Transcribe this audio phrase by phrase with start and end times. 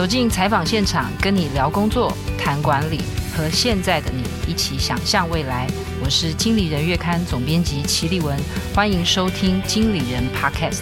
[0.00, 3.00] 走进采访现场，跟你聊工作、谈管理，
[3.36, 5.66] 和现在的你一起想象未来。
[6.02, 8.34] 我是经理人月刊总编辑齐立文，
[8.74, 10.80] 欢迎收听经理人 Podcast。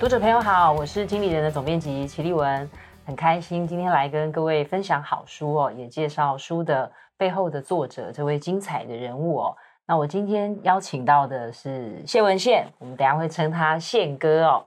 [0.00, 2.68] 读者朋友好，我是经理人的总编辑齐立文，
[3.06, 9.56] 很开心今天来跟各位分享好书哦，也介绍书的背后的作者这位精彩的人物哦。
[9.86, 14.64] 那我今天邀请到的是谢文宪，我们等下会称他宪哥哦。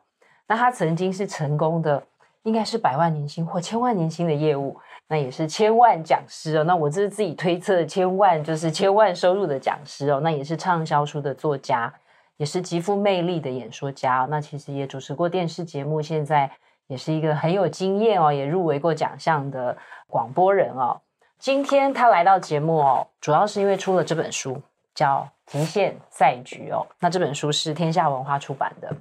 [0.54, 2.04] 那他曾经是成功的，
[2.44, 6.64] 应该是百万年薪或千万年薪的业务，那也是千万讲师哦。
[6.66, 10.20] 那我这是自己推测，千万就是千万收入的讲师哦。
[10.22, 11.92] 那也是畅销书的作家，
[12.38, 14.28] 也是极富魅力的演说家。
[14.30, 16.52] 那其实也主持过电视节目，现在
[16.86, 21.02] 也是一个很有经验哦，也入围过奖项的广播人哦。
[21.40, 24.62] 今天他来到节目哦，主要是因为出了这本书。
[24.96, 28.96] 叫《极限赛局》哦，那这本书是天下文化出版的。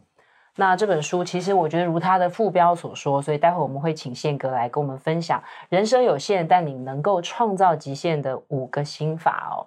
[0.57, 9.67] 那这本书其实我觉得如它的副标所说，所以待会我们会请宪哥来跟我们分享人生有限，但你能够创造极限的五个心法哦。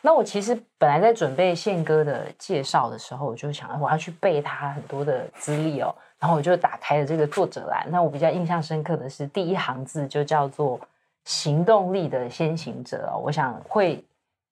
[0.00, 7.86] 那我其实本来在准备宪哥的介绍的时候，我就想我要去背他很多的资历哦，然后我就打开了这个作者栏。
[7.90, 10.78] 那我比较印象深刻的是第一行字就叫做
[11.24, 14.04] “行动力的先行者”哦，我想会。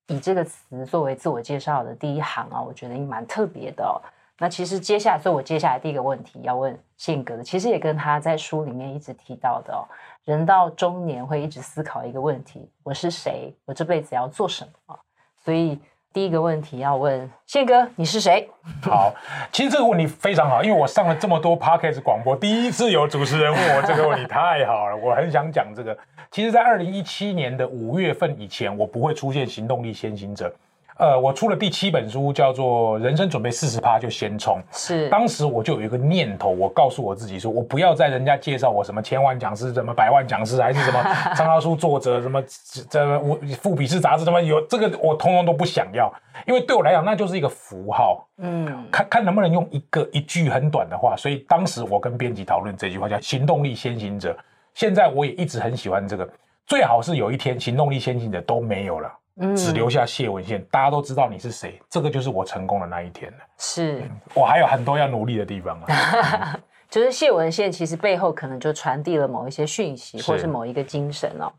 [0.09, 4.03] 以这个词作为自我介绍的第一行啊，我觉得也蛮特别的。
[4.41, 9.85] 那其实接下来，所以我接下来第一个问题要问宪哥的，其实也跟他在书里面一直提到的哦，
[10.25, 13.55] 人到中年会一直思考一个问题：我是谁？
[13.67, 14.99] 我这辈子要做什么？
[15.45, 15.79] 所以
[16.13, 18.49] 第一个问题要问宪哥，你是谁？
[18.83, 19.13] 好，
[19.53, 25.97] 其实这个问题非常好，因为我上了这么多 Podcast 广播，第一次有主持人问我这个问题， 太好了，我很想讲这个。
[26.31, 30.51] 其实，在二零一七年的五月份以前，我不会出现行动力先行者。
[31.01, 34.59] 呃，我出了第七本书，叫做《人生准备四十趴就先冲》。
[34.71, 41.03] 是，当时我就有一个念头，我告诉我自己说，我不要在人家介绍我什么千万讲师、什么百万讲师，还是什么
[41.35, 42.43] 畅销书作者、什么
[42.91, 46.13] 这我富比士杂志什么有这个，我通通都不想要，
[46.47, 48.29] 因为对我来讲，那就是一个符号。
[48.37, 51.17] 嗯，看看能不能用一个一句很短的话。
[51.17, 54.37] 所以当时我跟编辑讨论这句话，叫“行动力先行者”。
[54.75, 56.29] 现在我也一直很喜欢这个，
[56.67, 59.20] 最好是有一天行动力先行者都没有了，嗯，
[59.57, 63.39] 只留下谢文宪，大家都知道你是谁，这个就是我成功的那一天了。
[63.59, 64.03] 是，
[64.35, 66.61] 我还有很多要努力的地方啊。
[66.91, 71.53] 就是谢文宪其实背后可能就传递了某一些讯息，或是某一个精神哦。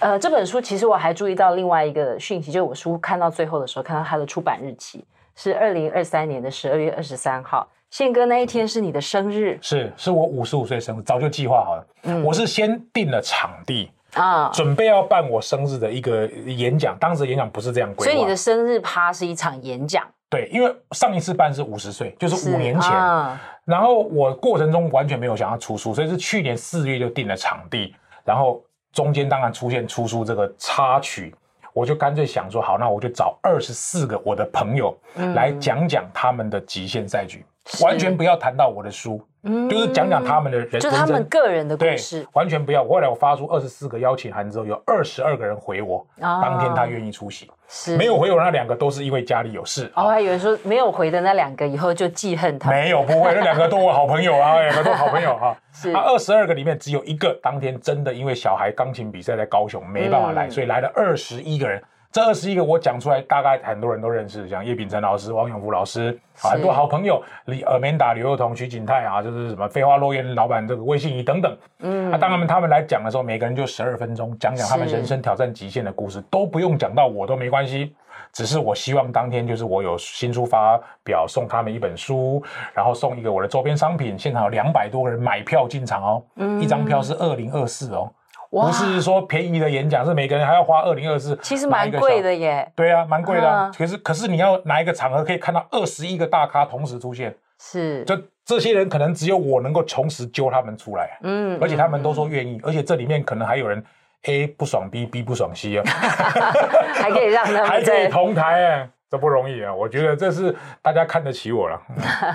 [0.00, 5.04] 呃，这本书其实我还注意到另外一个讯息，就是我书看到最后的时候，看到它的出版日期
[5.36, 7.68] 是二零二三年的十二月二十三号。
[7.90, 9.58] 宪哥，那一天是你的生日？
[9.60, 11.86] 是，是我五十五岁生日，早就计划好了。
[12.02, 16.96] 嗯，我是先定了场地啊，准备要办我生日的一个演讲。
[16.98, 20.06] 当时演讲不是这样规划，所以你的生日趴是一场演讲。
[20.28, 22.92] 对，因为上一次办是五十岁，就是五年前。
[22.92, 27.94] 啊，然后我过程中完全没有想要出书，所以是去年四月就定了场地，
[28.24, 28.62] 然后
[28.92, 31.34] 中间当然出现出书这个插曲，
[31.72, 34.96] 我就干脆想说，好，那我就找二十四个我的朋友
[35.34, 37.44] 来讲讲他们的极限赛局。
[37.82, 42.84] 完全不要谈到我的书，嗯，就是讲讲他们的人，就他们个人的故事，完全不要。
[42.84, 47.50] 后来我发出二十四个邀请函之后，有二十二个人回我，哦，当天他愿意出席。
[47.72, 49.88] 是没有回我那两个都是因为家里有事。
[49.94, 52.68] 哦，还以为说没有回的那两个以后就记恨他。
[52.68, 55.56] 没有，不会，那两个都我好朋友啊， 两个都好朋友哈。
[55.72, 61.80] 是啊，二十二个里面只有一个当天真的因为小孩钢琴比赛在高雄没办法来，嗯，所以来了二十一个人。
[62.12, 71.56] 这二十一个我讲出来，大概很多人都认识，像叶秉辰老师、王永福老师，很多好朋友李尔曼达、刘幼彤、徐景泰啊，就是什么飞花落叶老板这个微信仪等等。
[71.78, 77.94] 嗯，啊，当他们他们来讲的时候，每个人就十二分钟，讲讲他们人生挑战极限的故事，都不用讲到我都没关系。
[78.32, 82.42] 只是我希望当天就是我有新书发表，送他们一本书，
[82.74, 88.12] 然后送一个我的周边商品，现场有两百多个人买票进场哦，嗯，一张票是二零二四哦。
[88.50, 92.70] 不是说便宜的演讲，是每个人还要花二零二四，其实蛮贵的耶。
[92.74, 93.70] 对啊，蛮贵的、啊。
[93.76, 97.34] 可是可是你要哪一个场合可以看到二十一个大咖同时出现？
[97.60, 101.18] 是，就这些人可能只有我能够同时揪他们出来。
[101.22, 103.84] 嗯，而且他们都说愿意、嗯，而且这里面可能还有人
[104.24, 105.84] A 不爽 B，B 不爽 C 啊，
[106.94, 109.72] 还可以让他们 还可以同台哎，这不容易啊！
[109.72, 111.80] 我觉得这是大家看得起我了。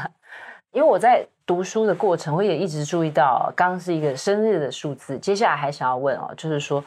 [0.71, 5.17] 因为我在读书的过程，我也一直注意到，刚刚是一个生日的数字。
[5.19, 6.83] 接下来还想要问哦，就是说，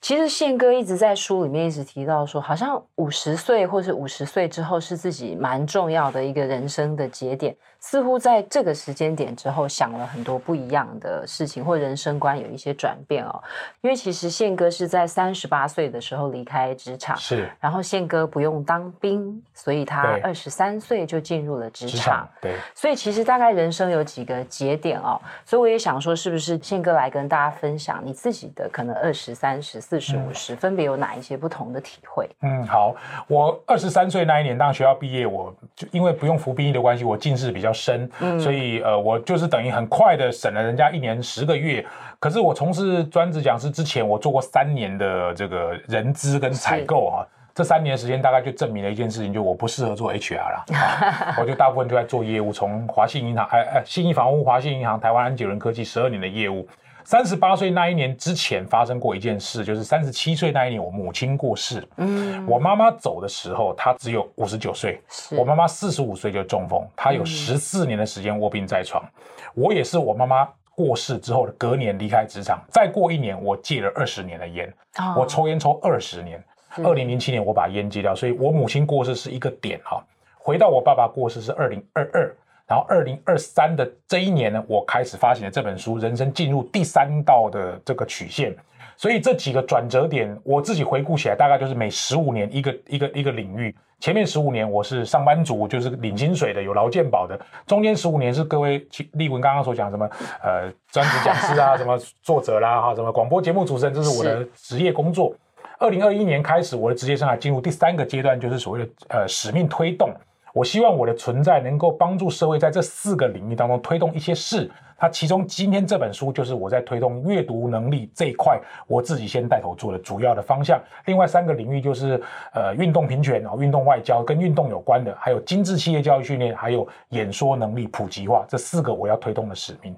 [0.00, 13.42] 其实宪哥一直在书里面一直提到说，好像五十岁或是五十岁之后是自己蛮重要的一个人生的节点，似乎在这个时间点之后想了很多不一样的事情，或人生观有一些转变哦。
[13.80, 29.78] 因为其实宪哥是在三十八岁的时候离开职场，是，然后宪哥不用当兵，所以他二十三岁就进入了职场，职场，对，所以其实大概人生有几个节点哦，所以我也想说，是不是宪哥来跟大家分享你自己的可能二十三十。
[29.88, 32.28] 四十五十分别有哪一些不同的体会？
[32.42, 32.94] 嗯，好，
[33.26, 41.84] 我二十三岁那一年当学校毕业，我就因为不用服兵役的关系，我近视比较深，嗯，所以呃，我就是等于很快的省了人家一年十个月。
[42.18, 56.66] 可是我从事专职讲师之前，我做过三年的这个人资跟采购啊，这三年时间大概就证明了一件事情，就我不适合做 HR 了，啊， 我就大部分就在做业务，从华信银行，哎哎，信义房屋、华信银行、台湾安捷伦科技十二年的业务。
[57.08, 61.82] 三十八岁那一年之前发生过一件事，就是三十七岁那一年，我母亲过世。
[61.96, 65.00] 嗯，我妈妈走的时候，她只有五十九岁。
[65.08, 69.02] 是我妈妈四十五岁就中风，她有十四年的时间卧病在床。
[69.02, 74.70] 嗯、我也是我妈妈过世之后的隔年离开职场，再过一年我戒了二十年的烟。
[74.98, 76.44] 哦、我抽烟抽二十年，
[76.84, 80.04] 二零零七年我把烟戒掉，所以我母亲过世是一个点哈。
[80.36, 82.36] 回到我爸爸过世是二零二二。
[82.68, 88.54] 然后，二零二三的这一年呢，我开始发行了这本书，人生进入第三道的这个曲线。
[88.94, 93.74] 所以这几个转折点，我自己回顾起来，大概就是每十五年一个一个一个领域。
[94.00, 97.40] 前面十五年我是上班族，就是领薪水的，有劳健保的。
[97.66, 100.08] 中间十五年是各位立文刚刚所讲什么，
[100.42, 105.34] 呃，专职讲师啊， 什么作者啦，哈，什么广播节目主持人，这是我的职业工作。
[105.78, 110.12] 二零二一年开始，我的职业生涯进入第三个阶段，就是所谓的呃使命推动。
[110.58, 114.68] 我希望我的存在能够帮助社会在这四个领域当中推动一些事。
[115.00, 120.82] 它其中今天这本书就是我在推动阅读能力这一块，我自己先带头做的主要的方向。
[121.04, 122.20] 另外三个领域就是
[122.52, 129.94] 呃运动平权啊、运动外交跟运动有关的，还有精致企业教育训练，还有演说能力普及化，这四个我要推动的使命。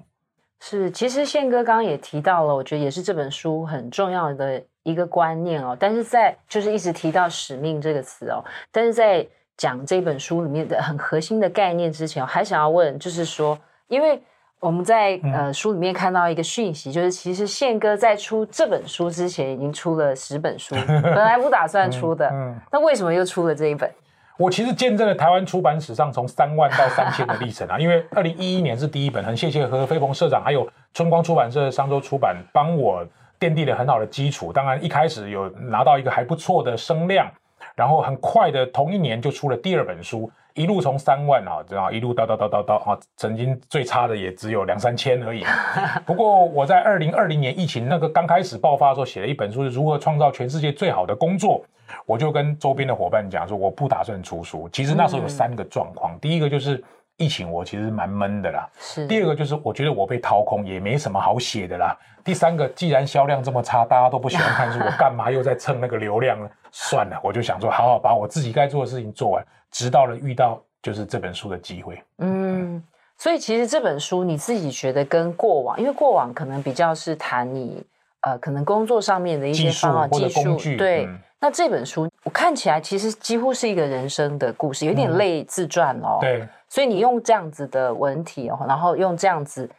[0.59, 5.75] 是，其实宪哥刚刚也提到了，我觉得也是这本书很重要的一个观念哦。
[5.79, 9.25] 但是在就是一直提到使命这个词哦，但是在
[9.57, 13.57] 讲这本书里面的很核心的概念之前，我还想要问，就是说，
[13.87, 14.21] 因为
[14.59, 23.89] 我们在呃书里面看到一个讯息，就是其实宪哥在出这本书之前已经出了十本书， 本来不打算出的，嗯，那为什么又出了这一本？
[24.37, 33.05] 我其实见证了台湾出版史上从三万到三千的历程啊，因为二零一一年是第一本，很谢谢何飞鹏社长还有春光出版社、商周出版帮我
[33.39, 37.29] 奠定了很好的基础，当然一开始有拿到一个还不错的声量。
[37.75, 45.43] 然后很快的，同一年就出了第二本书，一路从三万啊，这样一路到到到到到啊，曾经最差的也只有两三千而已。
[46.05, 51.63] 不过我在二零二零年疫情那个刚开始爆发的时候，写了一本书，是如何创造全世界最好的工作。
[52.05, 54.69] 我就跟周边的伙伴讲说，我不打算出书。
[54.71, 56.83] 其实那时候有三个状况，第一个就是。
[57.21, 59.05] 疫情我其实蛮闷的啦，是。
[59.05, 61.95] 第二个就是我觉得我被掏空，也没什么好写的啦。
[62.23, 66.49] 第三个，既然销量这么差，大家都不喜欢看书，我干嘛又在蹭那个流量呢？
[66.71, 72.01] 算了，我就想说，好好把我自己该做的事情做完，直到了遇到就是这本书的机会。
[72.17, 72.83] 嗯，
[73.17, 77.83] 所以其实这本书你自己觉得跟过往，因为过往可能比较是谈你
[78.21, 81.05] 呃可能工作上面的一些方法技术对。
[81.05, 86.19] 嗯那这本书我看起来其实几乎是一个人生的故事，有点类自传哦。
[86.19, 89.69] 嗯、对，所以你用这样子的文体哦，然后用这样子，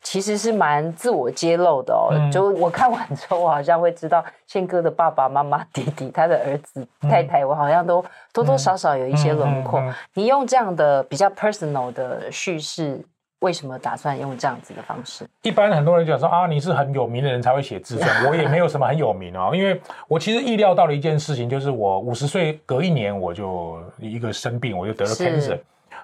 [0.00, 2.08] 其实是蛮自我揭露的哦。
[2.12, 8.02] 嗯、就我看完之后，我好像会知道宪哥的爸爸妈妈、弟弟、他的儿子、太太，我好像都
[8.32, 9.82] 多多少少有一些轮廓。
[10.14, 13.04] 你用这样的比较 personal 的叙事。
[13.40, 15.26] 为什么打算用这样子的方式？
[15.40, 25.58] 一般很多人讲说啊，你是很有名的人才会写自传， 我也没有什么很有名哦，因为我其实意料到了一件事情，就是我五十岁隔一年我就一个生病，我就得了 cancer。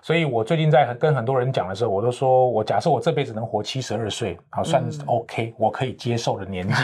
[0.07, 6.75] 所以我最近在跟很多人讲的时候，我都说我假设我这辈子能活七十二岁，好算 OK，我可以接受的年纪。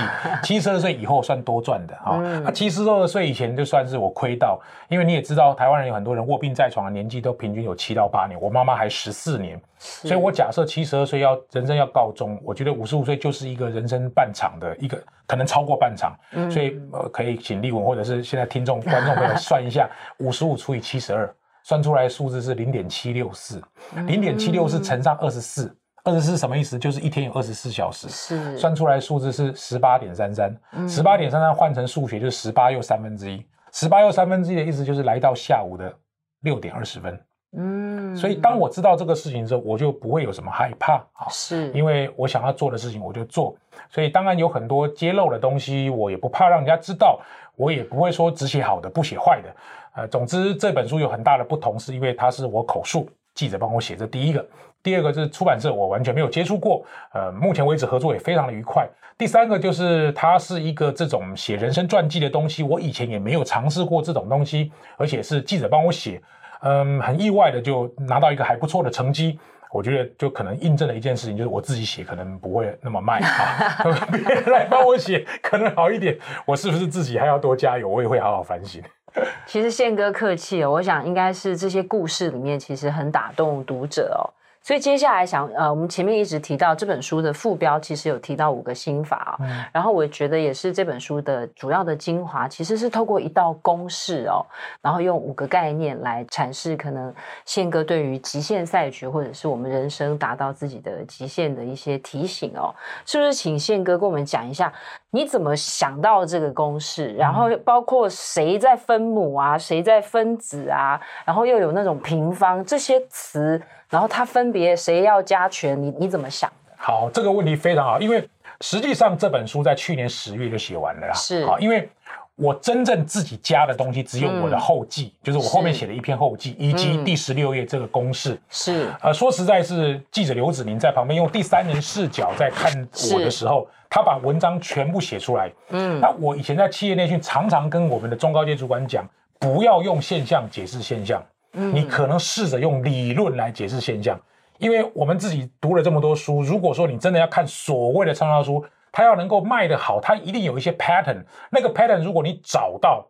[0.43, 2.17] 七十二岁以后算多赚的啊。
[2.43, 16.19] 那七十二岁以前就算是我亏到，因为你也知道，台湾人有很多人卧病在床的年纪都平均有七到八年，我妈妈还十四年，所以我假设七十二岁要人生要告终，我觉得五十五岁就是一个人生半场的一个，可能超过半场。
[16.50, 19.88] 所以呃，可以请立文或者是现在听众观众朋友算一下，
[20.19, 21.33] 五十五除以七十二。
[21.62, 23.62] 算出来的数字是零点七六四，
[24.07, 26.78] 零点七六四乘上二十四，二十四什么意思？
[26.78, 28.09] 就是一天有二十四小时。
[28.09, 30.54] 是，算出来的数字是十八点三三，
[30.88, 35.92] 十八点三三换成数学就是十八又三分之一，十八又三分之一的意思就是来到下午的
[36.40, 37.21] 六点二十分。
[37.54, 41.71] 嗯，所以当我知道这个事情之后，我就不会有什么害怕啊，是。
[41.73, 43.54] 因为我想要做的事情我就做，
[43.90, 47.21] 所以当然有很多揭露的东西，我也不怕让人家知道，
[47.54, 49.54] 我也不会说只写好的不写坏的，
[49.94, 54.46] 呃，总之这本书有很大的不同，是因为它是我口述，记者帮我写，这第一个，
[54.82, 66.20] 第二个是出版社我完全没有接触过，呃，目前为止合作也非常的愉快，第三个就是它是一个这种写人生传记的东西，我以前也没有尝试过这种东西，而且是记者帮我写。
[66.62, 69.38] 嗯，很意外的就拿到一个还不错的成绩，
[69.72, 77.88] 我觉得就可能印证了一件事情，就是我自己写可能不会那么卖啊， 别人来帮我写可能好一点，我是不是自己还要多加油？
[77.88, 78.80] 我也会好好反省。
[79.47, 84.25] 其实宪哥客气哦，我想应该是这些故事里面其实很打动读者哦。
[84.64, 89.45] 所以接下来想，呃，我们前面一直提到这本书的副标，其实有提到五个心法哦。
[89.45, 89.64] 嗯。
[89.73, 94.47] 然后我觉得也是这本书的主要的精华，其实是透过一道公式哦，
[94.81, 97.12] 然后用五个概念来阐释可能
[97.45, 102.73] 宪哥对于极限赛局或者是我们人生达到自己的极限的一些提醒哦。
[103.04, 104.73] 是不是请宪哥跟我们讲一下，
[105.14, 107.12] 你怎么想到这个公式？
[107.12, 113.61] 然后包括谁在分母啊，谁在分子啊，然后又有那种平方这些词。
[113.90, 115.81] 然后它分别谁要加权？
[115.81, 116.73] 你你怎么想的？
[116.78, 118.26] 好，这个问题非常好，因为
[118.62, 121.12] 实际上这本书在去年十月就写完了啦。
[121.12, 121.87] 是，好，因为
[122.36, 128.40] 我真正自己加的东西只有我的后记，嗯、就是我后面写的一篇后记，以及第十六页这个公式。
[128.48, 132.72] 是，呃，说实在，是记者刘子宁在旁边用第三人视角在看
[133.12, 135.52] 我的时候，他把文章全部写出来。
[135.70, 139.08] 嗯，那我以前在企业内训常常跟我们的中高阶主管讲，
[139.38, 141.22] 不要用现象解释现象。
[141.54, 144.18] 你可能试着用理论来解释现象，
[144.56, 151.25] 因为我们自己读了这么多书，如果说你真的要看所谓的畅销书，它要能够卖得好，它一定有一些 pattern。
[151.50, 153.04] 那个 pattern 如果你找到，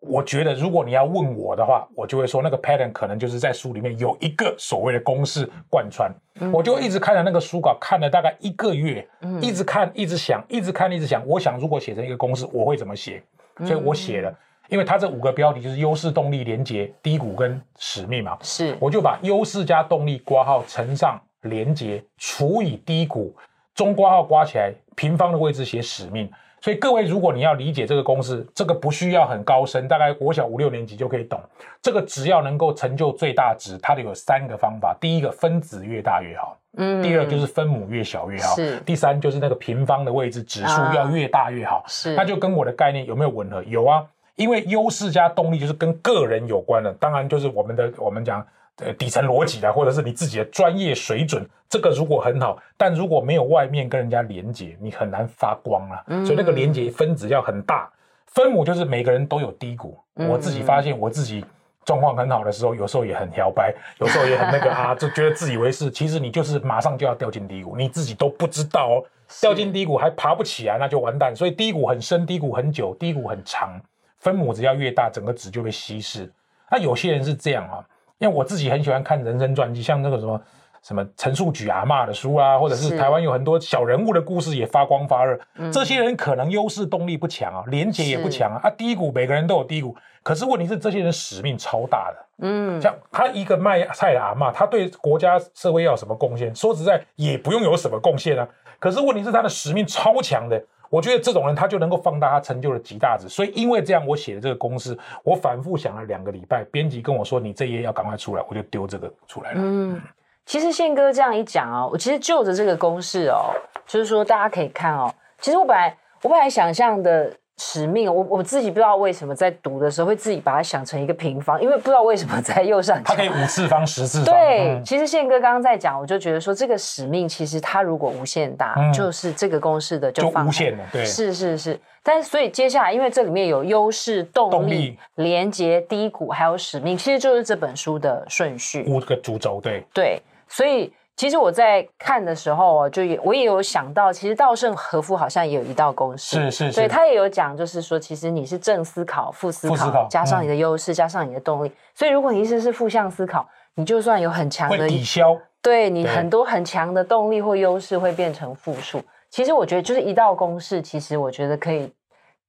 [0.00, 6.10] 我觉得如果你要问我的话，我就会说那个 pattern 可能就是在书里面有一个所谓的公式贯穿。
[6.52, 9.06] 我就一直看着那个书稿，看了大概一个月，
[9.40, 11.26] 一直看，一直想，一直看，一直想。
[11.26, 13.22] 我想如果写成一个公式，我会怎么写？
[13.58, 14.32] 所以我写了。
[14.68, 23.36] 因为它这五个标题就是优势、动力、连接、低谷跟使命嘛，是，我就把优势加动力挂号乘上连接除以低谷，
[23.74, 26.30] 中括号刮起来，平方的位置写使命。
[26.60, 31.38] 所以各位，如果你要理解这个公式，这个不需要很高深，大概国小五六年级就可以懂。
[31.82, 41.84] 这个只要能够成就最大值，它就有三个方法：第一个，分子越大越好；嗯，第二就是分母越小越好；是，第三就是那个平方的位置指数要越大越好。
[41.86, 43.62] 是，那就跟我的概念有没有吻合？
[43.64, 44.02] 有啊。
[44.36, 48.44] 因为优势加动力就是跟个人有关的，当然就是我们的我们讲
[48.78, 56.02] 呃底层逻辑的，或者是你自己的专业水准，这个如果很好，但如果没有外面跟人家连接，你很难发光啊。
[56.08, 57.88] 嗯、所以那个连接分子要很大，
[58.26, 59.98] 分母就是每个人都有低谷。
[60.16, 61.44] 嗯、我自己发现我自己
[61.84, 65.90] 状况很好的时候，有时候也很摇摆，有时候也很那个 啊，就觉得自以为是。
[65.90, 69.04] 其实你就是马上就要掉进低谷，你自己都不知道哦，
[69.40, 71.34] 掉进低谷还爬不起来，那就完蛋。
[71.36, 73.80] 所以低谷很深，低谷很久，低谷很长。
[74.18, 76.32] 分母只要越大，整个值就被稀释。
[76.70, 77.84] 那有些人是这样啊，
[78.24, 80.40] 因为我自己很喜欢看人生传记，像那个什么
[80.82, 85.38] 什么陈树举阿嬷的书啊，或者是台湾有很多小人物的故事也发光发热。
[85.58, 92.26] 是这些人可能优势动力不强啊，连结也不强啊，是啊低谷每个人都有低谷，可是问题是这些人使命超大的。
[92.38, 96.54] 嗯，像他一个卖菜的阿嬷，他对国家社会要有什么贡献？
[96.56, 100.58] 说实在也不用有什么贡献啊，可是问题是他的使命超强的。
[100.90, 106.64] 我觉得这种人他就能够放大他成就的极大值，所以因为这样，我写的这个公式，我反复想了两个礼拜。
[106.70, 109.60] 编辑跟我说：“你这页要赶快出来。”我就丢这个出来了。
[109.60, 110.00] 嗯，
[110.46, 113.54] 其实宪哥这样一讲哦，我其实就着这个公式哦，
[113.86, 117.32] 就是说大家可以看哦，其实我本来我本来想象的。
[117.56, 124.34] 使命，我我自己不知道为什么在读的时候会自己把它想成一个平方，因为不知道为什么在右上角它可以五次方、十次方。
[124.34, 130.84] 对，嗯、其实宪哥刚刚在讲，我就觉得说这个使命其实它如果无限大，嗯、就是这个公式的就无限了。
[130.90, 131.78] 对，是是是。
[132.02, 138.84] 但是所以接下来，因为这里面有优势、动力、动力连接、低谷，还有使命，其实就是这本书的顺序。
[138.88, 140.92] 五个主轴，对对，所以。
[141.16, 151.70] 其实我在看的时候，就也我也有想到，其实稻盛和夫好像也有一道公式，是是是，对他也有讲，就是说，其实你是正思考、负思考，思考加上你的优势，嗯、加上你的动力。
[151.94, 159.00] 所以，如果你一直是负向思考，你就算有很强的抵消，对你很多很强的动力或优势会变成负数。
[159.30, 161.92] 其实我觉得，就是一道公式，其实我觉得可以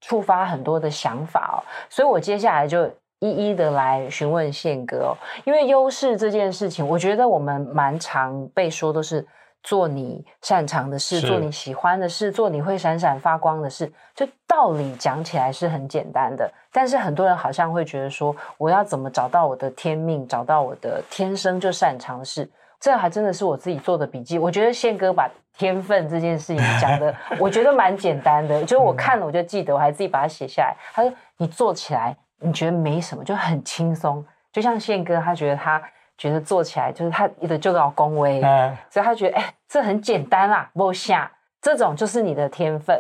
[0.01, 1.61] 触发很多的想法哦。
[1.87, 2.89] 所以我接下来就。
[3.19, 9.25] 一一的来询问宪哥哦，因为优势这件事情，我觉得我们蛮常被说都是
[9.63, 13.91] 做你擅长的事，做你喜欢的事，做你会闪闪发光的事。
[14.13, 22.49] 就道理讲起来是很简单的，但是很多人好像会觉得说，我要怎么找到我的天命，找到我的天生就擅长的事？
[22.79, 24.37] 这还真的是我自己做的笔记。
[24.37, 28.61] 我觉得宪哥把天分这件事情讲的， 我觉得蛮简单的。
[28.61, 30.75] 就是我看了我就记得，我还自己把它写下来。
[30.93, 34.25] 他说你做起来你觉得没什么，就很轻松。
[34.53, 35.81] 就像宪哥，他觉得他。
[36.17, 41.29] 觉得做起来就是他一直就要恭维，嗯、所以他觉得哎、欸，这很简单啦，不下
[41.61, 42.97] 这种就是你的天分。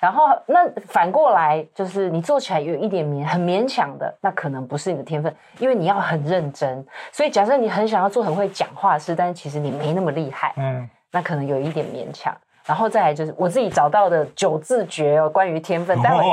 [0.00, 6.84] 然后那反过来就是你做起来有一点勉很勉强的，那可能不是你的天分，因为你要很认真。
[7.12, 12.36] 所以假设你很想要做很会讲话的事，但是其实你没那么厉害，嗯，那可能有一点勉强。
[12.64, 16.24] 然后再来就是我自己找到的九字诀哦，关于天分，待会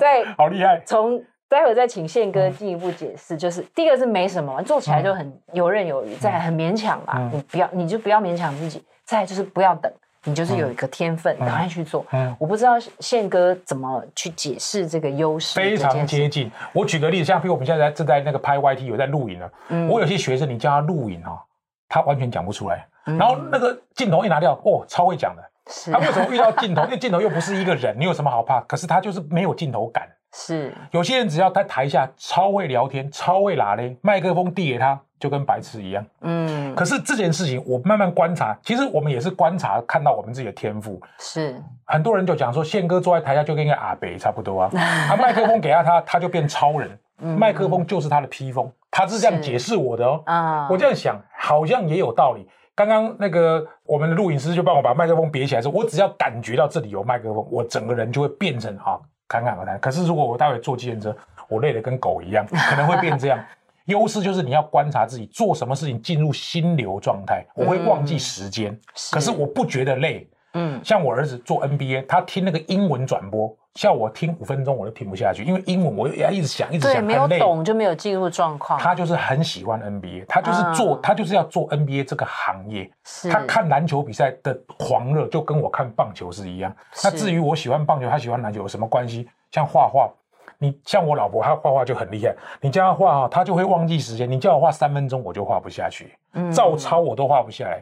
[0.00, 1.22] 再好厉害从。
[1.50, 8.82] 待会再请宪哥进一步解释，就是第一个是没什么，做起来就很游刃有余，再很勉强吧，你不要，你就不要勉强自己。
[9.04, 9.92] 再就是不要等，
[10.22, 12.06] 你就是有一个天分，赶快去做。
[12.38, 15.56] 我不知道宪哥怎么去解释这个优势。
[15.58, 16.48] 非常接近。
[16.72, 19.50] 我举个例子，像比如我们现在正在那个拍 YT，有在录影了。
[19.88, 21.40] 我有些学生，你叫他录影哦，
[21.88, 22.86] 他完全讲不出来。
[23.04, 25.42] 然后那个镜头一拿掉，哦，超会讲的。
[25.90, 26.84] 他为什么遇到镜头？
[26.84, 28.60] 因为镜头又不是一个人，你有什么好怕？
[28.60, 30.08] 可是他就是没有镜头感。
[30.32, 36.04] 是，有些人只要在台下超会聊天，超会拉嘞，麦克风递给他就跟白痴一样。
[36.20, 41.00] 嗯，可是这件事情我慢慢观察，其实我们也是观察看到我们自己的天赋。
[41.18, 44.70] 是，很多人就讲说，宪哥坐在台下就跟一个阿北差不多啊，
[45.08, 46.98] 他 麦克风给他他，他就变超人。
[47.36, 50.22] 麦克风就是他的披风，他是这样解释我的哦。
[50.24, 52.48] 啊，我这样想好像也有道理。
[52.74, 58.98] 刚刚那个我们的录影师就帮我把麦克风别起来，说我只要感觉到这里有麦克风，我整个人就会变成啊。
[59.30, 59.78] 侃侃而谈。
[59.78, 61.16] 可是如果我待会坐计程车，
[61.48, 63.38] 我累得跟狗一样， 可能会变这样。
[63.86, 68.80] 优势就是你要观察自己做什么事情进入心流状态，我会忘记时间，嗯、
[69.12, 70.28] 可是我不觉得累。
[70.54, 73.54] 嗯，像我儿子做 NBA，他听那个英文转播。
[73.76, 78.76] 像我听五分钟我都听不下去，因为英文我要一直想，一直想，对，没有懂就没有进入状况。
[78.80, 82.90] 他就是很喜欢 NBA，他就是做，他就是要做 NBA 这个行业。
[83.04, 86.74] 是，他看篮球比赛的狂热就跟我看棒球是一样。
[87.04, 89.28] 那至于我喜欢棒球，他喜欢篮球有什么关系？
[89.52, 90.10] 像画画，
[90.58, 94.28] 你像我老婆，她画画就很厉害，你叫她画啊，她就会忘记时间。
[94.28, 96.12] 你叫我画三分钟，我就画不下去，
[96.52, 97.80] 照抄我都画不下来。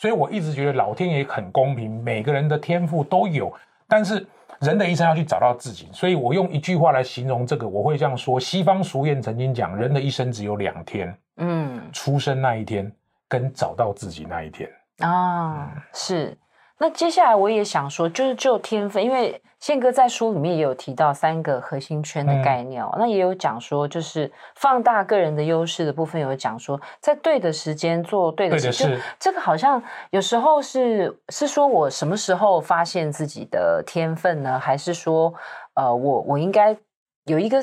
[0.00, 3.52] 所以我一直觉得老天爷很公平，每个人的天赋都有，
[3.86, 4.26] 但是。
[4.60, 12.92] 人的一生要去找到自己，所以我用一句话来形容这个，我会这样说：西方俗谚曾经讲，人的一生只有两天，嗯，出生那一天
[13.26, 16.36] 跟找到自己那一天啊，嗯、是。
[16.82, 34.58] 那接下来我也想说，就是就天分，因为宪哥在书里面也有提到三个核心圈的概念，嗯、那也有讲说，就是放大个人的优势的部分，有讲说，在对的时间做对的事，对的事，这个好像有时候是是说我什么时候发现自己的天分呢？
[34.58, 35.34] 还是说，
[35.74, 36.74] 呃，我我应该
[37.26, 37.62] 有一个。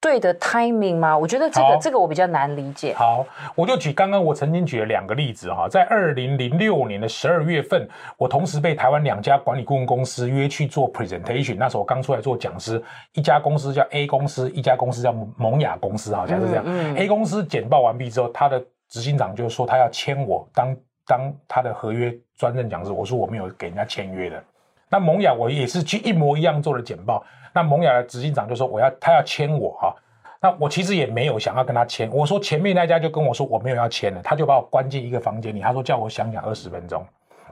[0.00, 1.16] 对的 timing 吗？
[1.16, 2.94] 我觉得这个好这个我比较难理解。
[2.94, 12.80] 好，我就举刚刚我曾经举了两个例子哈，在二零零六年的十二月份，我同时被台湾两家管理顾问公司约去做 presentation，那时候我刚出来做讲师，
[13.14, 16.64] 一家公司叫 A 公司，一家公司叫蒙雅公司，好像是这样。
[16.66, 24.40] 嗯嗯、A 公司简报完毕之后，他的执行长就说他要签我当当他的合约专任讲师，我说我没有给人家签约的。
[24.88, 27.24] 那蒙雅我也是去一模一样做的简报。
[27.56, 29.96] 那蒙雅的执行长就说：“我要他要签我哈，
[30.42, 32.06] 那我其实也没有想要跟他签。
[32.12, 37.02] 我说前面那家就跟我说我没有要签了，他就把我关进一个房间里，他说叫我想想二十分钟，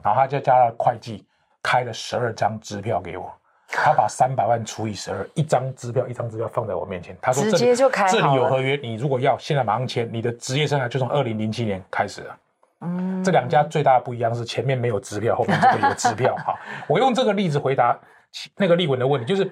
[0.03, 1.25] 然后他就叫他的会计
[1.63, 3.33] 开了十二张支票给我，
[3.67, 12.37] 他把三百万除以十二，一张支票一张支票放在我面前，他说直接就开这里有合约，你如果要现在马上签，你的职业生涯就从二零零七年开始了。
[12.81, 16.53] 嗯，这两家最大的不一样是前面没有支票，后面这个有支票哈。
[16.87, 17.99] 我用这个例子回答
[18.57, 19.49] 那个立文的问题，就是。”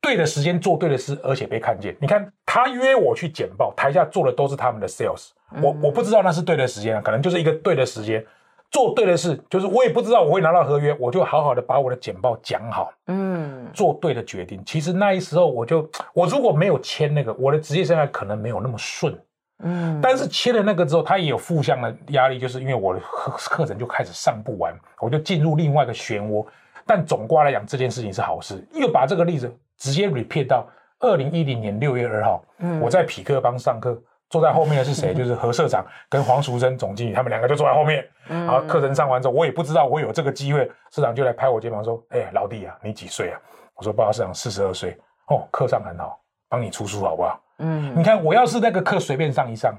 [0.00, 1.94] 对的时间做对的事，而且被看见。
[2.00, 5.30] 你看，他约我去简报，台下做的都是他们的 sales。
[5.60, 8.24] 我我不知道那是对的时间啊，可能就是一个对的时间，
[8.70, 9.38] 做对的事。
[9.50, 12.92] 就是我也不知道我会拿到合约，我就好好的把我的简报讲好。
[13.08, 14.62] 嗯，做对的决定。
[14.64, 19.16] 其实那一时候，我就我如果没有签那个，我的职业生涯可能没有那么顺。
[19.62, 26.46] 嗯，但是签了那个之后，他也有负向的压力，就是因为我的课课程就开始上不完，我就进入另外一个漩涡。
[26.86, 28.66] 但总括来讲，这件事情是好事。
[28.72, 29.54] 又把这个例子。
[29.80, 30.64] 直接 repeat 到
[31.00, 35.12] 二零一零年六月二号，嗯，我在匹克帮上课，坐在后面的是谁？
[35.16, 38.06] 就是何社长跟黄淑珍总经理，他们两个就坐在后面。
[38.28, 43.40] 嗯，然后课程上完之后，我也不知道我有这个机会，社长就来拍我肩膀说：“哎、欸，老弟啊，你几岁啊？”
[43.74, 44.96] 我说：“报告社长，四十二岁。”
[45.28, 47.40] 哦，课上很好，帮你出书好不好？
[47.58, 49.74] 嗯，你看我要是那个课随便上一上，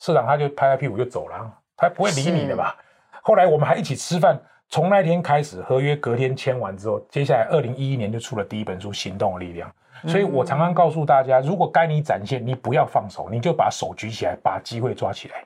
[0.00, 2.76] 社长他就拍拍屁股就走了，他不会理你的吧？
[3.22, 4.40] 后来我们还一起吃饭。
[4.68, 9.70] 从那天开始，合约隔天签完之后，接下来二零一一年就出了第一本书《行动的力量》。
[10.08, 15.44] 所以我常常告诉大家，如果该你展现，你不要放手，你就把手举起来，把机会抓起来。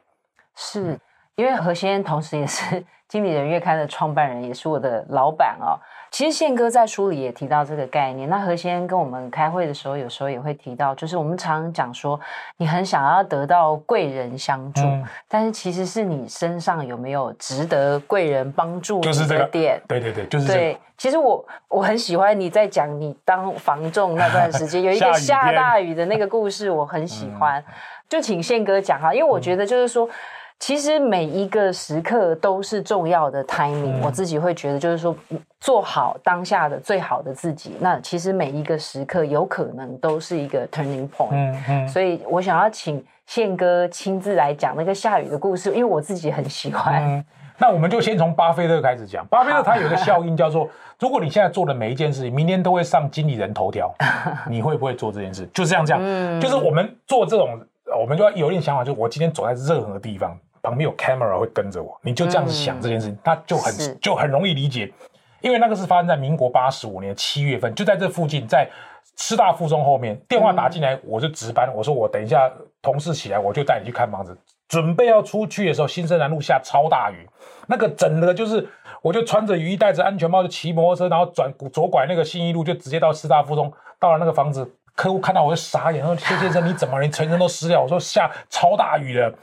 [0.55, 0.99] 是
[1.37, 5.79] 因为何先同时也是 经理人月刊的创办人，也是我的老板哦。
[6.13, 8.29] 其实宪哥在书里也提到这个概念。
[8.29, 12.21] 那何先跟我们开会的时候，有时候也会提到，就是我们常常讲说，
[12.59, 19.13] 你很想要得到贵人相助，嗯、但是其实是你身上有没有值得贵人帮助的点？
[19.15, 19.81] 就是这个点。
[19.89, 20.59] 对对对，就是这个。
[20.59, 27.59] 对，其实我我很喜欢你在讲你当房仲那段时间 有一个下大雨的那个故事，我很喜欢。
[27.59, 27.65] 嗯、
[28.07, 30.07] 就请宪哥讲哈，因为我觉得就是说。
[30.07, 30.11] 嗯
[30.63, 35.13] 其实每一个时刻都是重要的 timing，、嗯、我自己会觉得就是说，
[35.59, 37.77] 做好当下的最好的自己。
[37.81, 41.33] 那其实每一个时刻有可能都是一个 turning point。
[41.33, 41.89] 嗯嗯。
[41.89, 47.03] 所以我想要请宪哥亲自来讲那个下雨的故事，因为我自己很喜欢。
[47.03, 47.25] 嗯、
[47.59, 49.27] 那我们就先从巴菲特开始讲。
[49.27, 50.69] 巴菲特他有一个效应叫做：
[51.01, 53.93] 如果你现在做的每一件事情，明天都会上经理人头条，
[54.49, 55.45] 你会不会做这件事？
[55.53, 56.01] 就这样这样。
[56.01, 56.41] 嗯。
[56.41, 57.61] 就是我们做这种，
[58.01, 60.39] 我们就要有一点想法，就是我今天走在任何地方。
[60.63, 64.91] 旁边有 camera 会跟着我，你就这样子想这件事情，他、嗯、就很就很容易理解，
[65.41, 68.69] 因为那个是发生在民国八十五年七月份，就在这附近，在
[69.19, 74.37] 师大附中后面，电话打进来，我就值班，我说我等一下同事起来，我就带你去看房子。
[74.69, 77.29] 准备要出去的时候，新生南路下超大雨，
[77.67, 78.67] 那个整的就是，
[79.03, 87.05] 我就穿着雨衣，戴着安全帽，就骑摩托车，然后转左拐那个信义路，就直接到师大附中，到了那个房子，客户看到我就傻眼，说谢先生你怎么了？
[87.05, 87.83] 你全身都湿掉。
[87.83, 89.35] 我说下超大雨的。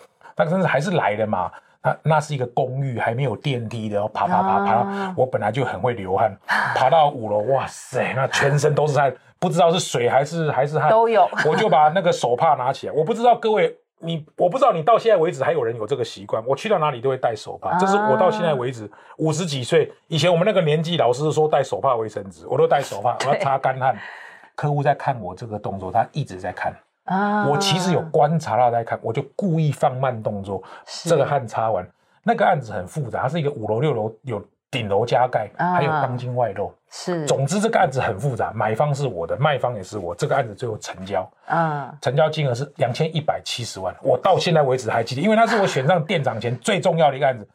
[0.45, 1.52] 他真是还是来的嘛？
[1.82, 6.36] 那那是一个公寓，还没有电梯的，然后爬爬爬爬到，我本来就很会流汗，
[6.75, 11.30] 爬到五楼，哇塞，那全身都是汗，不知道是水还是还是汗都有。
[11.45, 16.41] 我就把那个手帕拿起来，我不知道各位你，我不知道你到现在为止还有人有这个习惯。
[16.45, 23.97] 我去到哪里都会带手帕，这是我到现在为止五十几岁，以前我们那个年纪，老师说带手帕卫生纸，我都带手帕，我要擦干汗。
[24.56, 26.73] 客户在看我这个动作，他一直在看。
[27.09, 30.61] 啊，我其实有观察到在看，我就故意放慢动作。
[31.03, 31.85] 这个汗擦完，
[32.23, 36.71] 那个案子很复杂，它是一个五楼六楼有顶楼加盖，还有钢筋外露。
[36.91, 40.13] 是，总之这个案子很复杂，买方是我的，卖方也是我。
[40.15, 47.47] 这个案子最后成交，啊，成交金额是两千一百七十万，我到现在为止还记得，因为那是我选上店长前最重要的一个案子。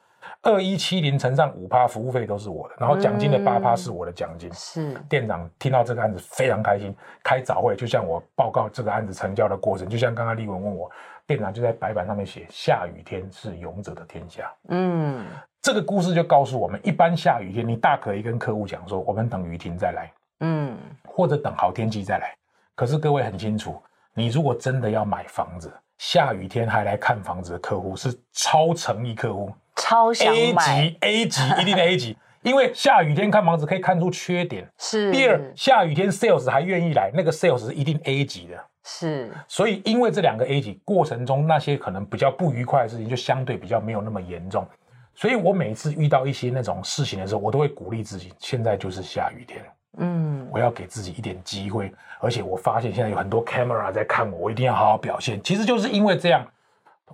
[0.44, 4.52] 二一七零乘上五趴，服务费都是我的，然后奖金的八趴是我的奖金。
[4.52, 10.90] 是店长听到这个案子非常开心，开早会就向我报告这个案子成交的过程，就像刚刚丽文问我，
[11.26, 14.52] 店长就在白板上面写：下雨天是勇者的天下。
[14.68, 15.24] 嗯，
[15.62, 20.76] 这个故事就告诉我们，一般下雨天你大可以跟客户讲说，我们等雨停再来，嗯，
[21.06, 22.36] 或者等好天气再来。
[22.74, 29.50] 可是各位很清楚，你如果真的要买房子，下雨天还来看房子的客户是超诚意客户。
[29.76, 34.68] 超想买 A 级，A 级一定的 A 级，因为下雨天看房子可以看出缺点。
[34.78, 35.10] 是。
[35.10, 38.64] 第二，下雨天 sales 还愿意来，那个 sales 是一定 A 级的。
[38.84, 39.30] 是。
[39.48, 44.66] 所以，因为这两个 A 级过程中，那些可能比较不愉快的事情，就相对比较没有那么严重。
[45.14, 49.64] 所以我每次遇到一些那种事情的时候，我都会鼓励自己，现在就是下雨天。
[49.98, 50.48] 嗯。
[50.52, 55.42] 我要给自己一点机会，而且我发现现在有很多 camera 在看我，我一定要好好表现。
[55.42, 56.46] 其实就是因为这样。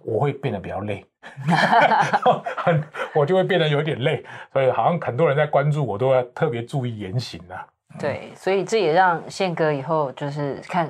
[0.05, 1.05] 我会变得比较累，
[2.57, 2.83] 很
[3.15, 7.67] 我就会变得有点累，所以好像很多人在关注我，都要特别注意言行啊。
[7.99, 10.89] 对，所以这也让宪哥以后就是看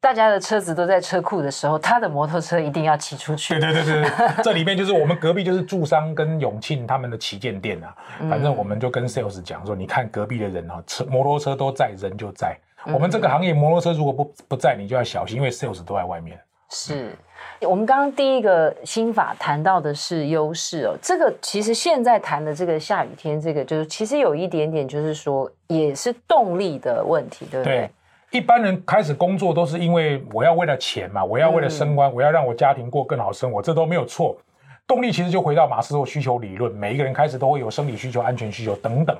[0.00, 3.58] 大家的车子都在车库的时候，他的摩托车一定要骑出去。
[3.58, 7.94] 对对对对，这里面就是我们隔壁就是住商跟永庆他们的旗舰店啊。
[8.30, 12.56] 反正我们就跟 sales 讲说，你看隔壁的人啊，车摩托车都在，人就在。
[12.86, 16.40] 我们这个行业摩托车如果不不在，你就要小心，因为 sales 都在外面。
[16.70, 17.10] 是。
[17.60, 27.90] 我们刚刚第一个心法谈到的是优势哦，这个其实现在谈的这个下雨天，这个就是其实有一点点就是说也是动力的问题，对不对？
[28.30, 34.36] 对，一般人开始工作都是因为我要为了钱嘛，我要为了升官，嗯、我要让我家庭过更好生活，这都没有错。
[34.86, 39.16] 动力其实就回到马斯洛需求理论，每一个人开始都会有生理需求、安全需求等等，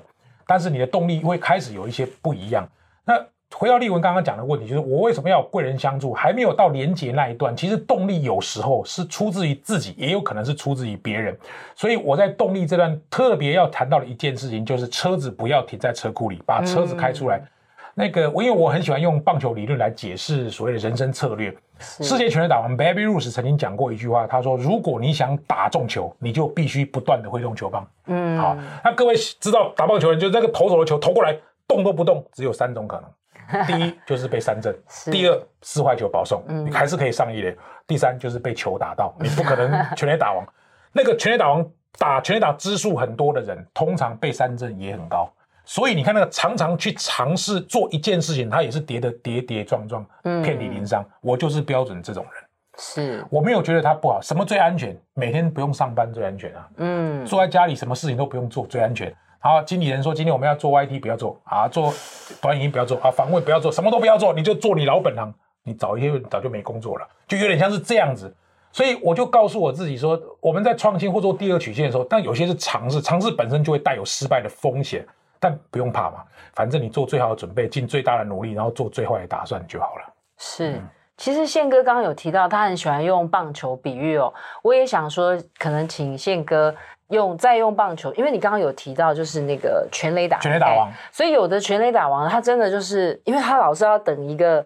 [0.46, 2.68] 但是你的动力会开始有一些不一样。
[3.04, 3.14] 那
[3.58, 6.12] 回到丽文刚刚讲的问题，就是我为什么要贵人相助？
[6.12, 11.36] 还没有到廉洁那一段，其实动力有时候是出自于自己，也有可能是出自于别人。
[11.74, 17.38] 所以我在动力这段特别要谈到的一件事情，就是车子不要停在车库里，把车子开出来。
[17.38, 17.48] 嗯、
[17.94, 21.52] 那个我因为我很喜欢用棒球理论来解释所谓的人生策略。
[21.80, 33.10] 世界拳击打王 Baby Ruth 曾经讲过一句话，他说：“如果你想打中球，你就必须不断的挥动球棒。”嗯，好，那各位知道打棒球人，就那个投手的球投过来，动都不动，只有三种可能。
[33.66, 34.76] 第一就是被三振，
[35.10, 37.56] 第二四坏球保送，嗯、你还是可以上一垒。
[37.86, 40.46] 第三就是被球打到， 你不可能全垒打王。
[40.92, 41.66] 那个全垒打王
[41.98, 45.30] 打全垒打支数很多的人，通常被三振也很高。
[45.64, 51.04] 所以你看那个常常去尝试做一件事情，他也是跌得跌跌撞撞，遍体鳞伤。
[51.20, 52.44] 我就是标准这种人。
[52.78, 54.20] 是，我没有觉得他不好。
[54.22, 54.96] 什么最安全？
[55.14, 56.68] 每天不用上班最安全啊。
[56.76, 59.14] 嗯，坐在家里什么事情都不用做最安全。
[59.40, 61.94] 好，经理人说今天我们要做 YT 不要做啊，做
[62.40, 65.32] 短影音不要做啊，访问不要做，什么都不要做，你就做你老本行。
[65.62, 68.34] 你早一天早就没工作了，就有点像是这样子。
[68.72, 75.06] 所以我就告诉我自己说，我们在创新或做第二曲线的时候，但有些是尝试，尝试本身就会带有失败的风险，
[75.38, 76.24] 但不用怕嘛，
[76.54, 80.14] 反正你做最好的准备，尽最大的努力，然后做最坏的打算就好了。
[80.38, 80.72] 是。
[80.72, 84.32] 嗯其实宪哥刚刚有提到，他很喜欢用棒球比喻哦。
[84.62, 86.72] 我也想说，可能请宪哥
[87.08, 90.90] 用再用棒球，因为你刚刚有提到，就是那个全垒打，全垒打王。
[91.10, 94.64] 所以有的全垒打王，他真的就是，因为他老是要等一个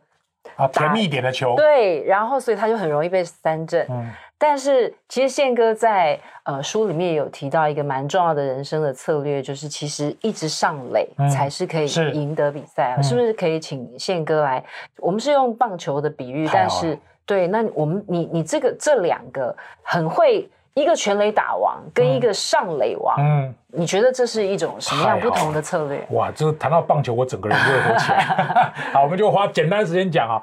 [0.57, 3.87] 啊甜蜜点的球，对，然后所以他就很容易被三振。
[3.91, 4.11] 嗯。
[4.39, 14.61] 但是其实宪哥在呃书里面也有提到一个蛮重要的人生的策略，就是其实一直上垒才是可以赢得比赛，嗯、是，是不是可以请宪哥来？
[14.99, 26.07] 我们是用棒球的比喻，但是对，那我们你你这个这两个很会一个全垒打王跟一个上垒王，嗯，你觉得这是一种什么样不同的策略？
[26.11, 28.73] 哇，这个谈到棒球，我整个人就会火起来。
[28.93, 30.41] 好，我们就花简单时间讲啊。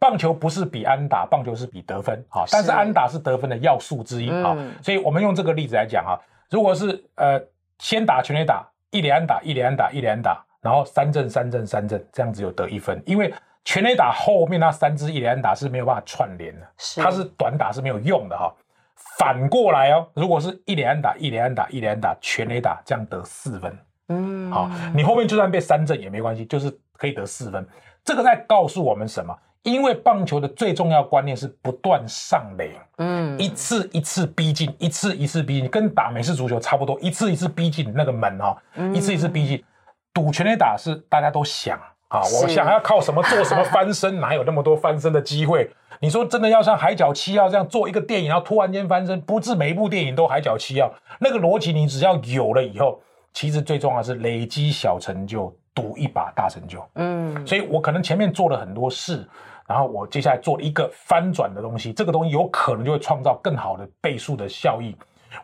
[0.00, 6.18] 棒球不是比安打，棒球是比得分啊，但是安打是得分的要素之一啊，嗯、所以我们用这个例子来讲啊，
[6.50, 7.40] 如果是呃
[7.78, 13.32] 先打全垒打，一连安打，一连安打，一连安打，然后三振三振三振，这样子有得一分，因为
[13.64, 18.52] 全垒打后面那三支一连安打是没有办法串联的，是它是短打是没有用的哈。
[19.18, 27.66] 反过来哦，如果是一连安打，一连安打，一连安打，全垒打，这样得四分，嗯，好，你后面就算被三振也没关系，就是可以得四分。
[28.04, 29.36] 这个在告诉我们什么？
[29.62, 38.60] 因为棒球的最重要观念是不断上垒，嗯，一次一次逼近，一次一次逼近，跟打美式足球差不多，一次一次逼近那个门哈，
[38.92, 39.64] 一次一次逼近。
[40.12, 41.78] 赌全垒打是大家都想
[42.12, 45.70] 啊，我想要靠什么做什么翻身， 哪有那么多翻身的机会？
[46.00, 53.00] 你说真的要像海角七号这样做一个电影，然后突然间翻身，不是每一部电影都海角七号那个逻辑，你只要有了以后，
[53.32, 56.84] 其实最重要的是累积小成就，赌一把大成就。
[56.96, 59.26] 嗯，所以我可能前面做了很多事。
[59.64, 64.94] 然后我接下来做了一个翻转的东西，这个东西有可能就会创造更好的倍数的效益。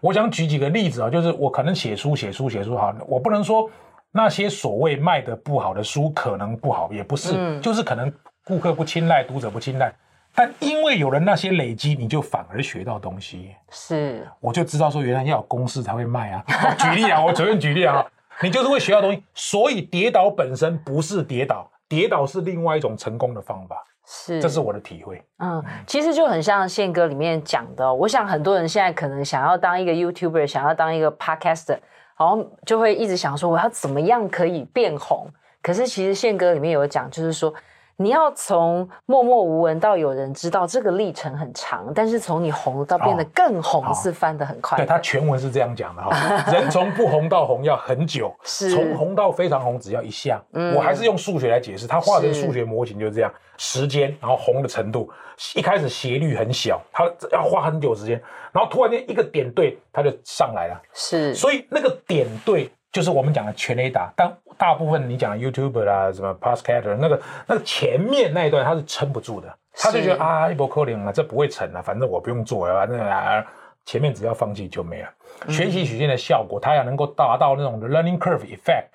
[0.01, 3.71] 我想举几个例子啊，就是我可能写书写书写书哈，我不能说
[4.11, 8.13] 那些所谓卖的不好的书可能不好，也不是，嗯、就是可能
[8.45, 9.93] 顾客不青睐，读者不青睐。
[10.35, 13.55] 但因为有了那些累积，你就反而学到东西。
[13.71, 16.45] 是，我就知道说原来要有公式才会卖啊。
[16.79, 18.07] 举例啊，我随便举例啊，
[18.41, 19.23] 你就是会学到东西。
[19.35, 23.85] 所以跌倒本身不是跌倒，跌倒是另外一种成功的方法。
[24.07, 25.21] 是，这是我的体会。
[25.39, 27.93] 嗯，其实就很像宪哥里面讲的哦。
[27.93, 31.79] 我想很多人现在可能想要当一个 YouTuber，想要当一个 Podcaster，
[32.19, 35.27] 然后就会一直想说我要怎么样可以变红。
[35.63, 37.55] 可是其实宪哥里面有讲，就是说。
[38.01, 44.79] 你要从默默无闻到有人知道，这个历程很长，但是从你红到变得更红是翻得很快。
[44.79, 46.11] 对，他全文是这样讲的哈，
[46.53, 50.41] 人从不红到红要很久，是从红到非常红只要一下。
[50.53, 55.11] 嗯，我还是用数学来解释，他画的数学模型就是这样，时间，然后红的程度，
[55.57, 60.81] 一开始斜率很小，他要花很久时间，然后突然间一个点对，他就上来了。
[60.93, 62.71] 是，所以那个点对。
[62.91, 73.45] 就是我们讲的全雷达，但大部分你讲的 YouTuber 啦，什么 Passcaster 那个那个前面那一段他是撑不住的，他就觉得啊，一波扣零啊，这不会成啊，反正我不用做了，反正啊，
[73.85, 75.09] 前面只要放弃就没了。
[75.49, 78.87] 学习曲线的效果，它要能够达到那种 learning curve effect，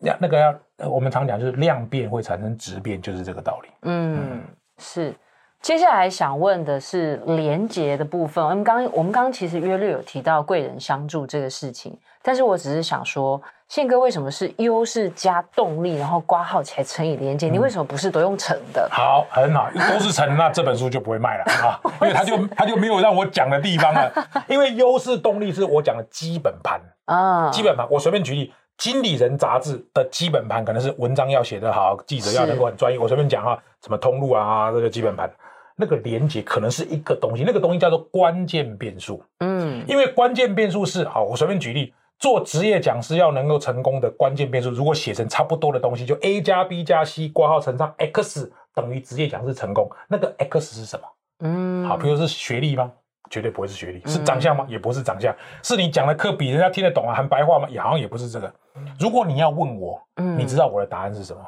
[0.00, 3.68] 那那个要我们常讲就是量变会产生质变，就是这个道理。
[3.82, 4.42] 嗯，
[4.78, 5.14] 是。
[5.62, 8.42] 接下来想问的是连结的部分。
[8.42, 17.50] 我们刚我们刚刚其实约略有提到贵人相助这个事情，但是我只是想说，宪哥为什么是优势加动力，然后挂号起来乘以连结？
[17.50, 18.88] 嗯、你为什么不是都用乘的？
[18.90, 24.10] 好，很好，都是乘，那这本书就不会卖了啊， 因为他就他就没有让我讲的地方了。
[24.48, 27.86] 因为优势动力是我讲的基本盘啊，基本盘。
[27.90, 28.46] 我随便举例，
[28.78, 32.98] 《经理人》杂志的基本盘可能是文章要写得好，记者要能够很专业。
[32.98, 35.30] 我随便讲啊，什么通路啊，这个基本盘。
[35.80, 39.22] 那个连接可能是一个东西，那个东西叫做关键变数。
[39.38, 49.90] 嗯，因为关键变数是好，我随便举例，做职业讲师要能够成功的关键变数，如果写成差不多的东西，就 A 加 B 加 C 括号乘上 X 等于职业讲师成功。
[50.06, 51.06] 那个 X 是什么？
[51.40, 52.92] 嗯，好，比如是学历吗？
[53.30, 54.02] 绝对不会是学历。
[54.06, 54.66] 是长相吗？
[54.68, 55.34] 也不是长相。
[55.62, 57.66] 是你讲的课比人家听得懂啊，很白话吗？
[57.70, 58.52] 也好像也不是这个。
[58.98, 61.40] 如果你要问我，嗯，你知道我的答案是什么？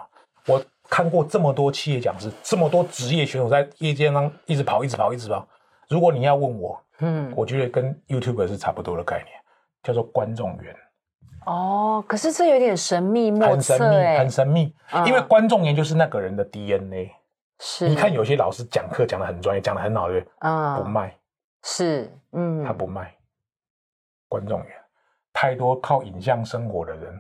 [0.46, 0.62] 我。
[0.92, 5.48] 看过这么多企业讲师，这么多职业选手在业界上一直跑，一直跑，一直跑。
[5.88, 9.28] 如果你要问我，嗯，我觉得跟 YouTuber 是差不多的概念，
[9.82, 10.76] 叫做观众缘。
[11.46, 14.74] 哦，可是这有点神秘莫测，很神秘，很神秘。
[14.92, 17.10] 嗯、因为观众缘就是那个人的 DNA。
[17.58, 20.32] 是，你看有些老师讲课讲的很专业，讲的很好，对不对？
[20.40, 21.16] 嗯，不卖。
[21.62, 23.14] 是，嗯，他不卖。
[24.28, 24.68] 观众缘，
[25.32, 27.18] 太多靠影像生活的人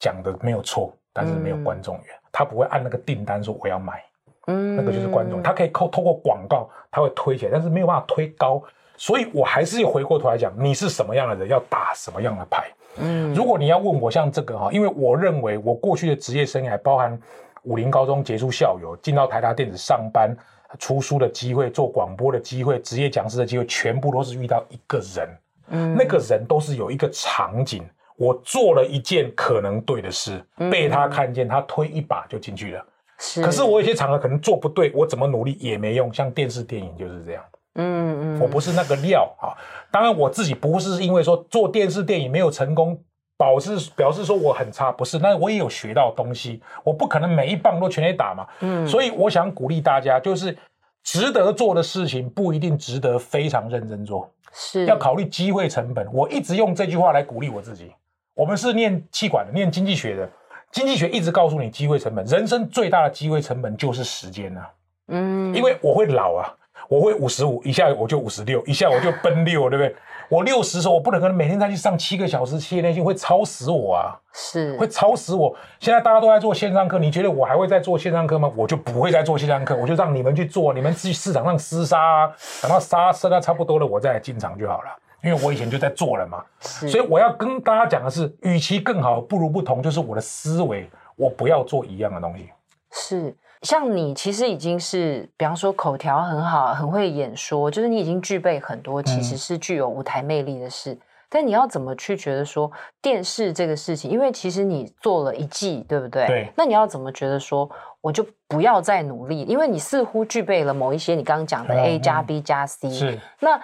[0.00, 4.02] 讲的没有错，但是没有观众缘，嗯、他不会按那个订单说我要买。
[4.48, 8.60] 嗯，那个就是观众，他可以靠透过广告，他会推起来，但是没有办法推高。
[8.96, 12.70] 所以我还是回过头来讲，你是什么样的人，要打什么样的牌。
[12.98, 17.18] 嗯，如果你要问我像这个哈，因为我认为我过去的职业生涯，包含
[17.62, 20.36] 武林高中结束校友，进到台达电子上班，
[20.78, 25.28] 出书的机会，做广播的机会，职业讲师的机会，全部都是遇到一个人。
[25.68, 27.82] 嗯，那个人都是有一个场景，
[28.16, 32.86] 我做了一件可能对的事，被他看见，他推一把就进去了。
[33.18, 36.12] 是，可是我有些场合可能做不对，我怎么努力也没用。
[36.12, 37.42] 像电视电影就是这样。
[37.76, 39.50] 嗯嗯，我不是那个料啊。
[39.90, 42.96] 当然我自己不是因为说做电视电影没有成功，
[43.36, 45.18] 表示表示说我很差，不是。
[45.18, 48.46] 那我也有学到东西，我不可能每一棒都全力打嘛。
[48.60, 50.56] 嗯，所以我想鼓励大家，就是
[51.02, 56.08] 值得做的事情不一定值得非常认真做，是要考虑机会成本。
[56.12, 57.92] 我一直用这句话来鼓励我自己。
[58.34, 60.28] 我们是念气管的，念经济学的。
[60.72, 64.70] 经济学一直告诉你机会成本，人生最大的机会成本就是时间呐、啊。
[65.08, 66.52] 嗯，因为我会老啊，
[66.88, 69.94] 我会五十五，一下我就五十六，一下我就奔六，对不对？
[70.28, 75.54] 我六十的时候，我不能可能每天再去上七个小时，企业内训会超死我啊，是会超死我。
[75.78, 78.50] 现在大家都在做线上课，你觉得我还会再做线上课吗？
[78.56, 84.90] 我就不会再做线上课，我就让你们去做，你们去市场上厮杀啊，等到杀杀到差不多了，我再来进场就好了。
[85.24, 92.50] 因为我以前就在做了嘛，是所以我要跟大家讲的是，与其更好，不如不同，就是我的思维，我不要做一样的东西。
[92.92, 100.92] 是，像你其实已经是，比方说口条很好，很会演说，就是你已经具备很多，其实是具有舞台魅力的事。
[100.92, 104.10] 嗯、但你要怎么去觉得说电视这个事情？
[104.10, 106.26] 因为其实你做了一季，对不对？
[106.26, 106.52] 对。
[106.54, 107.68] 那你要怎么觉得说，
[108.00, 109.42] 我就不要再努力？
[109.42, 112.90] 因为你似乎具备了某一些你刚刚讲的 A 加 B 加 C。
[112.90, 113.18] 是。
[113.40, 113.60] 那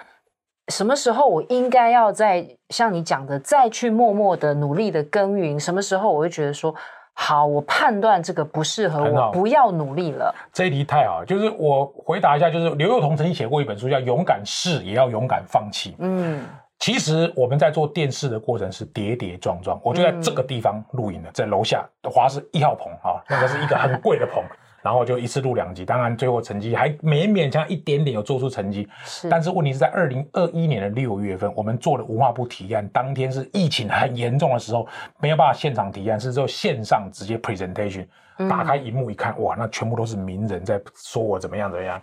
[0.67, 5.59] 什么时候我应该要再像你讲的再去默默的努力的耕耘？
[5.59, 6.73] 什么时候我会觉得说
[7.13, 10.33] 好，我判断这个不适合我，不要努力了。
[10.53, 15.91] 这一题太好了，就是我回答一下，就是刘幼彤曾经写过一本书叫《勇敢试也要勇敢放弃》。
[15.99, 16.45] 嗯，
[16.79, 24.41] 其实我们在做电视的过程是跌跌撞撞，我就在这个地方录影的，在楼下的华视一号棚啊，那个是一个很贵的棚。
[24.81, 29.29] 然后就一次录两集，当然最后成绩还勉勉强一点点有做出成绩，是。
[29.29, 34.87] 但是问题是在二零二一年的六月份，我们做了文化部提案，当天是疫情很严重的时候，
[35.19, 38.07] 没有办法现场提案，是之后线上直接 presentation，
[38.49, 42.01] 打开荧幕一看，嗯、哇，那全部都是名人在说我怎么样怎么样，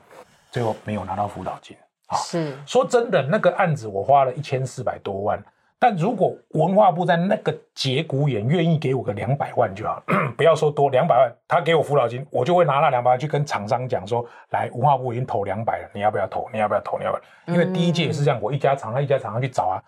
[0.50, 1.76] 最后没有拿到辅导金。
[2.06, 2.56] 啊是。
[2.64, 5.42] 说真的，那个案子我花了一千四百多万。
[5.80, 10.02] 但如果文化部在那个节骨眼愿意给我个两百万就好，
[10.36, 16.48] 不要说多两百万，他给我辅导金，我就会拿那两百万去跟厂商讲说，来文化部已经投两百了，你要不要投？
[16.52, 16.98] 你要不要投？
[16.98, 17.54] 你要不要？
[17.54, 19.82] 因为第一届也是这样，我一家厂商一家厂商去找啊，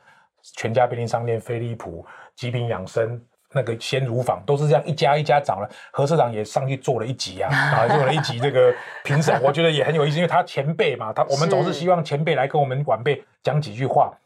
[0.57, 3.21] 全家便利商店、飞利浦、极品养生、
[3.53, 8.73] 那个鲜乳坊都是这样一家一家找了，何社长也上去做了一集啊， 啊，做了一集这个
[9.03, 14.17] 评审，我觉得也很有意思，因为他前辈嘛，他我们总是希望前辈来跟我们晚辈讲几句话。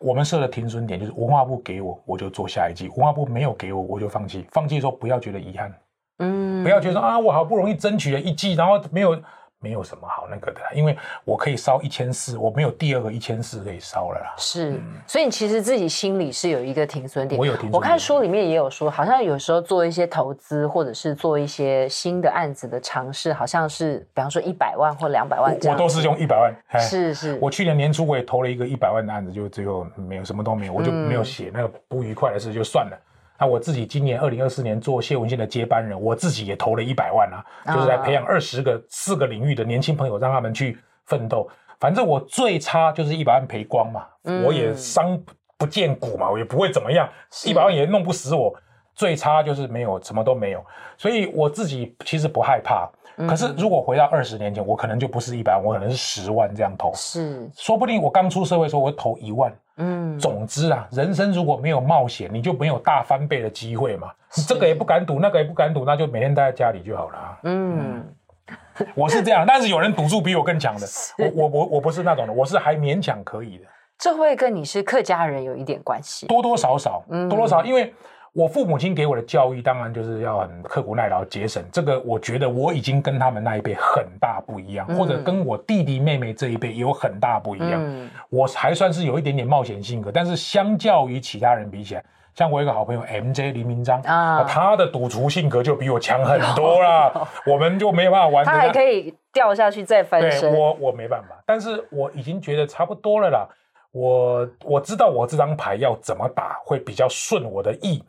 [0.00, 4.44] 我们设的停损点就是文化部给我，我就做下一季；文化部没有给我，我就放弃。
[4.50, 5.72] 放弃的时候不要觉得遗憾，
[6.18, 9.16] 嗯，不要觉得说啊，我好不容易争取了一季，然后没有。
[9.62, 14.34] 没有什么好那个的，因为我可以烧一千四，我没有第二个一千四可以烧了啦。
[14.38, 17.38] 是，嗯、所以你其实自己心里是有一个停损点。
[17.38, 17.78] 我有停损点。
[17.78, 25.76] 我看书里面也有说，好像有时候做一些投资，或者是做一些新的案子的尝试，好像是比方说一百万或两百万这样。
[25.76, 26.80] 我都是用一百万。
[26.80, 27.38] 是是。
[27.38, 32.98] 我去年年初我也投了一个一百万的案子，就最后没有什么都没有，我就没有写那个不愉快的事，就算了。
[33.40, 41.48] 那我自己今年二零二四年做谢文宪的接班人，我自己也投了一百万啊，就是来培养二十个四个领域的年轻朋友，让他们去奋斗。
[41.78, 44.06] 反正我最差就是一百万赔光嘛，
[44.44, 45.18] 我也伤
[45.56, 47.08] 不见骨嘛，我也不会怎么样，
[47.46, 48.54] 一百万也弄不死我。
[48.94, 50.62] 最差就是没有什么都没有，
[50.98, 52.86] 所以我自己其实不害怕。
[53.26, 56.92] 可是如果回到二十年前，我可能就不是一百万，我可能是十万这样投。
[56.94, 59.50] 是，说不定我刚出社会的时候，我投一万。
[59.80, 64.10] 嗯，总之啊，人生如果没有冒险，你就没有大翻倍的机会嘛。
[64.30, 64.42] 是。
[64.42, 67.38] 这个也不敢赌，那个也不敢赌，那就每天待在家里就好了。
[67.44, 68.04] 嗯，
[68.46, 70.86] 嗯，我是这样，但是有人赌注比我更强的，
[71.18, 73.64] 我我我我不是那种的，我是还勉强可以的。
[73.98, 77.92] 这会跟你是客家人有一点关系，多多少少，嗯，多多少少，因为
[78.32, 81.62] 我父母亲给我的教育，当然就是要很刻苦耐劳、节省。
[81.72, 87.72] 这个我觉得我已经跟他们那一辈很大不一样，嗯、或者跟我弟弟妹妹这一辈有很大不一样。
[87.76, 92.04] 嗯、我还算是有一点点冒险性格，但是相较于其他人比起来，
[92.34, 98.44] 像我一个好朋友 MJ 黎明章啊，他的赌徒性格就比我强很多了，哦、我们就没有办法玩。
[98.44, 100.54] 他还可以掉下去再翻身。
[100.56, 103.48] 我我没办法，但是我已经觉得差不多了啦。
[103.90, 108.00] 我我知道我这张牌要怎么打会比较顺我的意。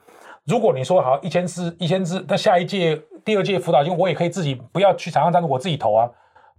[0.45, 6.09] 如果你说好一千支一千支，那下一届第二届辅导金我也可以自己不要去场上，但是我自己投啊，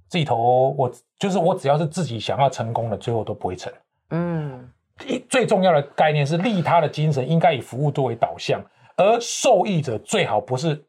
[0.09, 3.73] 自己投我就是我只要是自己想要成功的，最后都不会成。
[4.11, 4.71] 嗯，
[5.29, 8.63] 最重要的概念是利他的精神应该以服务作为导向，
[8.97, 10.85] 而受益者最好不是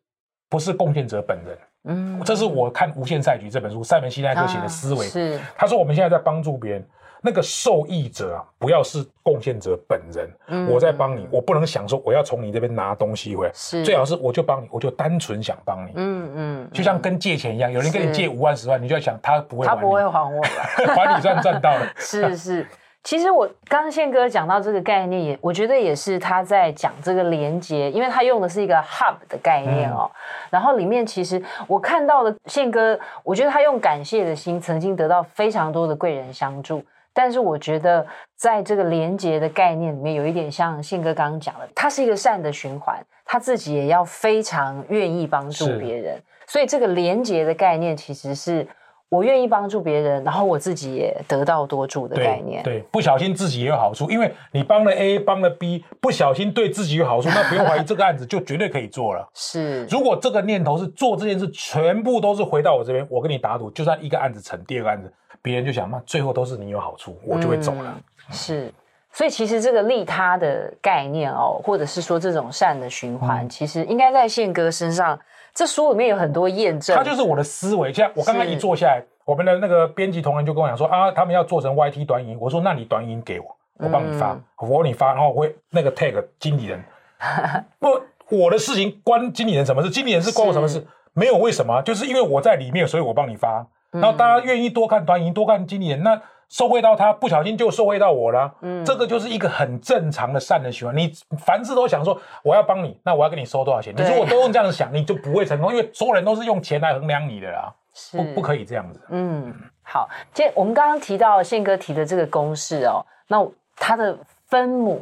[0.47, 1.57] 不是贡献者本人。
[1.85, 5.05] 嗯，这是我看《无限赛局》这本书塞门西奈克写的思维。
[5.05, 6.87] 啊、是，他说我们现在在帮助别人。
[7.25, 10.29] 那个受益者啊，不要是贡献者本人。
[10.47, 13.51] 嗯，我在帮你，我不能想说我要从你这边拿东西回来。
[13.53, 15.93] 是，最好是我就帮你，我就单纯想帮你。
[15.95, 20.41] 嗯嗯，就像跟借钱一样，有人跟你借五万、十万，你就要想他不会还，他不会还我，
[20.93, 21.87] 还你赚赚到了。
[21.95, 22.67] 是是，
[23.03, 30.11] 其实我刚刚宪哥讲到这个概念，也我觉得也是他在讲这个连接，因为他用的是一个 hub 的概念哦。
[30.49, 36.83] 然后里面其实我看到的宪哥，我觉得他用感谢的心，曾经得到非常多的贵人相助。
[37.13, 38.05] 但是我觉得，
[38.35, 46.19] 在这个连接的概念里面，有一点像宪哥刚刚讲的，它是一个善的循环，他自己也要非常愿意帮助别人。
[46.47, 48.67] 所以这个连接的概念，其实是
[49.09, 52.63] 我愿意帮助别人，然后我自己也得到多助的概念。
[52.63, 59.29] 对，对，不小心自己也有好处，因为你帮了 A，帮了 B，不小心对自己有好处，那不用怀疑，这个案子就绝对可以做了。
[59.35, 65.13] 是，如果这个念头是做这件事，全部都是回到我这边，我跟你打赌，就算一个案子成，第二个案子。
[65.43, 67.93] 别人就想，嘛最后都是你有好处，我就会走了。
[67.95, 68.73] 嗯、是，
[69.11, 75.19] 所以其实这个利他的概念哦，或者是说这种善的循环，嗯、其实应该在宪哥身上，
[75.53, 76.95] 这书里面有很多验证。
[76.95, 86.81] 他就是我的思维，像我刚刚一坐下来，我们的那个编辑同仁就跟我讲说啊，他们要做成 YT 短影，我说那你短影给我，我帮你发，嗯、我帮你发，然后我会那个 tag 经理人。
[87.79, 87.87] 不，
[88.35, 89.89] 我的事情关经理人什么事？
[89.89, 90.79] 经理人是关我什么事？
[90.79, 93.67] 是没有为什么，就是因为我在里面，所以我帮你发。
[93.93, 98.53] 然后大家愿意多看短影，多看经理人，那受惠到他，不小心就受惠到我了。
[98.61, 100.95] 嗯，这个就是一个很正常的善的循环。
[100.95, 103.93] 你凡事都想说我要帮你，那我要跟你收多少钱？
[103.95, 107.73] 你如果都用这样子想，你就不会成功，因为所有人都是用钱来衡量你的啦。
[107.95, 108.99] 是不不可以这样子。
[109.09, 113.37] 嗯，好，今天我们刚刚提到宪哥提的这个公式哦，那
[113.75, 114.17] 它的
[114.47, 114.99] 分母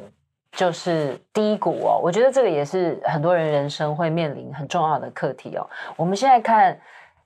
[0.52, 1.98] 就是低谷哦。
[2.04, 5.66] 我觉得这个也是很多人人生会面临很重要的课题哦。
[5.96, 6.78] 我们现在看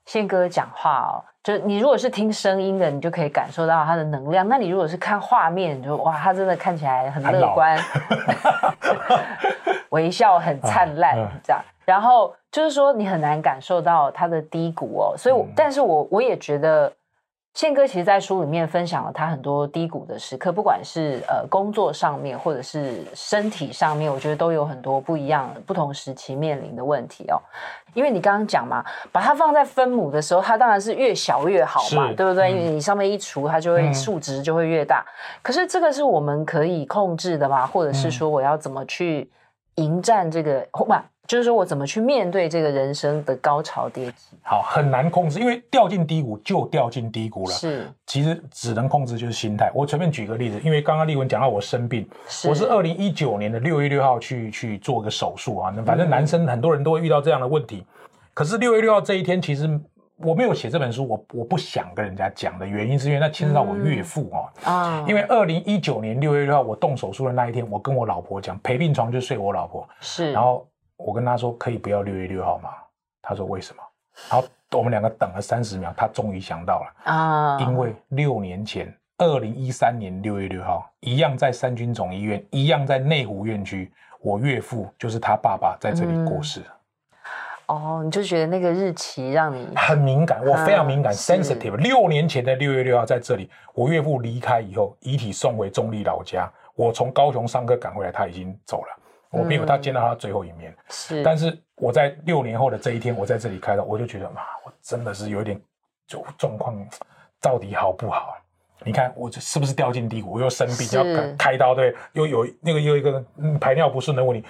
[0.06, 1.22] 宪哥讲话哦。
[1.44, 4.48] 就你如果是听声音的，你就可以感受到他的能量。
[4.48, 7.82] 那你如果是看画面，你就哇，他真的看起来很乐观，老
[9.90, 11.62] 微笑很灿烂，这样。
[11.84, 15.14] 然后就是说，你很难感受到他的低谷哦。
[15.16, 16.92] 所以我，嗯、但是我我也觉得。
[17.56, 27.40] 宪哥其实，在书里面分享了他很多低谷的时刻，不管是呃工作上面，或者是身体上面，我觉得都有很多不一样、不同时期面临的问题哦。
[27.94, 32.46] 因为你刚刚讲嘛，把它放在分母的时候，它当然是越小越好嘛，对不对？
[32.46, 35.02] 嗯、因为你上面一除，它就会数值就会越大。
[35.06, 37.66] 嗯、可是这个是我们可以控制的嘛？
[37.66, 39.30] 或者是说，我要怎么去
[39.76, 40.60] 迎战这个？
[40.72, 41.02] 不、嗯。
[41.26, 44.36] 就是说我怎么去面对这个人生的高潮跌起？
[44.42, 47.50] 好，很难控制，因为掉进低谷就掉进低谷了。
[47.52, 49.70] 是，其实只能控制就是心态。
[49.74, 55.74] 我随便举个例子，因为刚刚丽文讲到我生病，是我是二零一九年的六月六号去去做个手术啊。
[55.84, 57.78] 反正男生很多人都会遇到这样的问题。
[57.78, 59.80] 嗯、可是六月六号这一天，其实
[60.18, 64.38] 我没有写这本书，我我不想跟人家讲的原因，是因为那牵涉到我岳父啊。
[64.70, 69.88] 啊、嗯，因为二零一九年六月六号我动手术的那一天，我跟我老婆讲，陪病床就睡我老婆。
[70.00, 70.64] 是，然后。
[70.96, 72.70] 我跟他说可以不要六月六号吗？
[73.22, 73.82] 他说为什么？
[74.30, 86.62] 然后我们两个等了三十秒，他终于想到了啊，因为六年前，二零一三年六月六号，一样在三军总医院，一样在内湖院区，我岳父就是他爸爸在这里过世。
[87.66, 91.76] 哦，你就觉得那个日期让你很敏感，我非常敏感，sensitive。
[91.76, 99.02] 六年前的六月六号在这里，我岳父离开以后，遗体送回中立老家，我从高雄上课赶回来，他已经走了。
[99.36, 101.22] 我没有他见到他最后一面，是。
[101.22, 105.60] 但是我在六年后的这一天，我在这里开刀，我就觉得嘛，我真的是有点
[106.06, 106.74] 就状况
[107.40, 108.36] 到底好不好？
[108.84, 110.32] 你看我这是不是掉进低谷？
[110.32, 113.24] 我又生病要开刀，对，又有那个又一个
[113.60, 114.46] 排尿不顺的问题。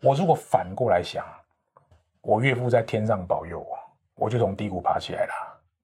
[0.00, 1.24] 我如果反过来想，
[2.20, 3.78] 我岳父在天上保佑我，
[4.14, 5.32] 我就从低谷爬起来了。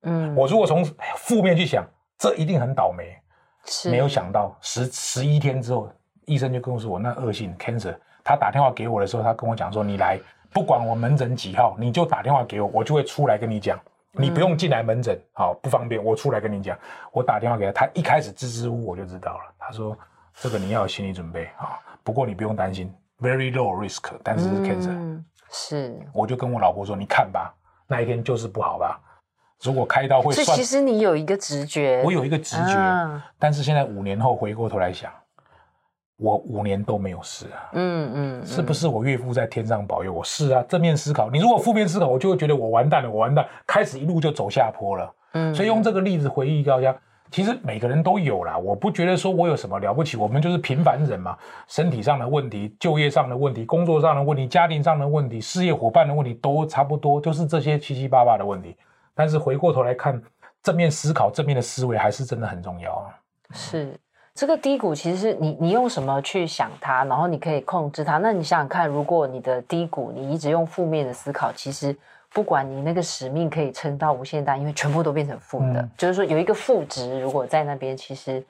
[0.02, 0.84] 嗯，我如果从
[1.16, 1.84] 负面去想，
[2.18, 3.16] 这一定很倒霉。
[3.64, 5.90] 是，没有想到十十一天之后。
[6.28, 7.96] 医生就跟我说我那恶性 cancer，
[8.28, 10.20] 他打电话给我的时候，他跟我讲说，你来，
[10.52, 13.80] 不管我门诊几号，你就打电话给我，我就会出来跟你讲，
[14.12, 16.76] 你不用进来门诊，好不方便，我出来跟你讲，
[17.10, 19.96] 我打电话给他，他一开始支支吾吾我就知道了，他说
[20.34, 27.54] 这个你要有心理准备啊，不过你不用担心，very low risk，但是是 cancer，嗯，是，我就跟我老婆说，你看吧，
[27.86, 29.00] 那一天就是不好吧。
[29.62, 35.10] 如果开刀会算，其实你有一个直觉，我有一个直觉，啊、但是现在五年后回过头来想，
[36.18, 40.22] 我五年都没有事啊，嗯嗯，嗯是不是我岳父在天上保佑我？
[40.24, 41.30] 是啊，正面思考。
[41.30, 45.14] 你如果负面思考，我就会觉得我完蛋了，我完蛋，开始一路就走下坡了。
[45.32, 46.96] 嗯，所以用这个例子回忆一下，
[47.30, 51.38] 其实每个人都有啦，我不觉得说我有什么了不起，我们就是平凡人嘛，
[51.68, 58.76] 身体上的问题、就业上的问题、工作上的问题、家庭上的问题、事业伙伴的问题，都差不多，就是这些七七八八的问题。
[59.14, 60.20] 但是回过头来看，
[60.62, 63.14] 正面思考、正面的思维还是真的很重要啊。
[63.52, 63.94] 是
[64.38, 68.18] 这个低谷，其实是你你用什么去想它，然后你可以控制它。
[68.18, 71.92] 那你想想看，如果你的低谷，你一直用负面的思考，其实
[72.32, 78.40] 不管你那个使命可以撑到无限大，因为全部都变成负的，嗯、就是说有一个负值，如果在那边，其实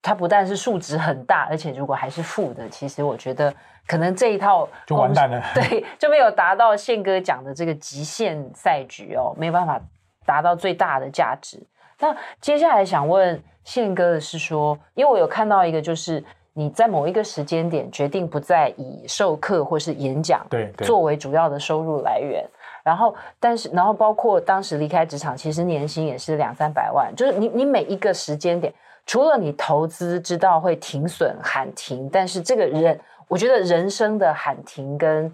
[0.00, 3.52] 它不但是数值很大，而且如果还是负的，其实我觉得
[3.88, 5.42] 可能这一套就完蛋了。
[5.54, 9.80] 对，就没有达到宪哥讲的这个极限赛局哦，没有办法。
[10.24, 11.60] 达到最大的价值。
[11.98, 22.44] 那接下来想问宪哥的是说，因为我有看到一个，就是你在某一个时间点决定不再以授课或是演讲对作为主要的收入来源，
[22.82, 28.72] 然后但是然后包括当时离开职场，其实年薪也是两三百万，就是你你每一个时间点，
[29.06, 32.98] 除了你投资知道会停损喊停，但是这个人
[33.28, 35.32] 我觉得人生的喊停跟。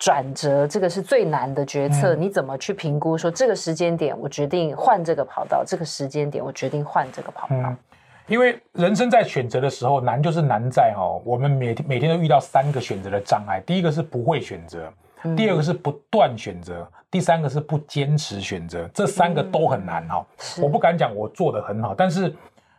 [0.00, 2.14] 转折，这个是最难的决策。
[2.14, 3.18] 嗯、你怎么去评估？
[3.18, 7.54] 说这个时间点，我决定换这个跑道；这个时间点，我决定换这个跑道。
[7.54, 7.76] 嗯、
[8.26, 13.60] 因为人生在选择的时候，难就是难在哦，我们每天每天都遇到三个选择的障碍。
[13.60, 14.90] 第一个是不会选择，
[15.36, 18.88] 第二个是不断选择，嗯、第三个是不坚持选择。
[18.94, 20.24] 这三个都很难哦。
[20.56, 22.34] 嗯、我不敢讲我做得很好，但是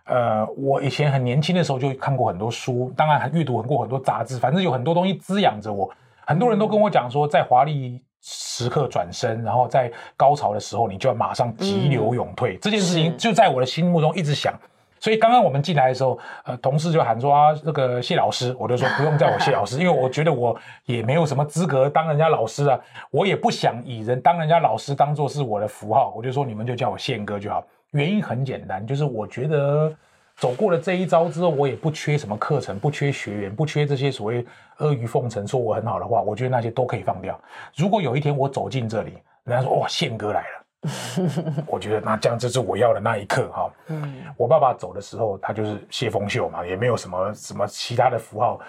[0.06, 5.88] 呃，我以前很年轻的时候就看过很多书，当然还阅读过很多杂志，反正有很多东西滋养着我。
[6.32, 12.54] 很多人都跟我讲说，在华丽时刻转身，然后在高潮的时候，你就要马上急流勇退。
[12.54, 14.54] 嗯、这件事情就在我的心目中一直想。
[14.98, 22.80] 所以刚刚我们进来的时候，呃，同事就喊说啊，这个谢老师，我就说不用叫我谢老师， 因为我觉得我也没有什么资格当人家老师啊，
[23.10, 27.62] 我也不想以人当人家老师当做是我的符号，我就说你们就叫我宪哥就好。
[27.92, 29.94] 原因很简单，就是我觉得。
[30.42, 34.44] 走过了这一招之后，我也不缺什么课程，不缺学员，不缺这些所谓
[34.78, 37.40] 阿谀奉承说我很好的话，我觉得那些都可以放掉。
[37.76, 39.14] 如果有一天我走进这里，
[39.44, 43.72] 人家说哇，宪哥来了，我觉得那这样就是我要的那一刻哈。
[43.90, 48.60] 嗯，我爸爸走的时候，他就是谢风秀嘛，也没有什么什么其他的符号。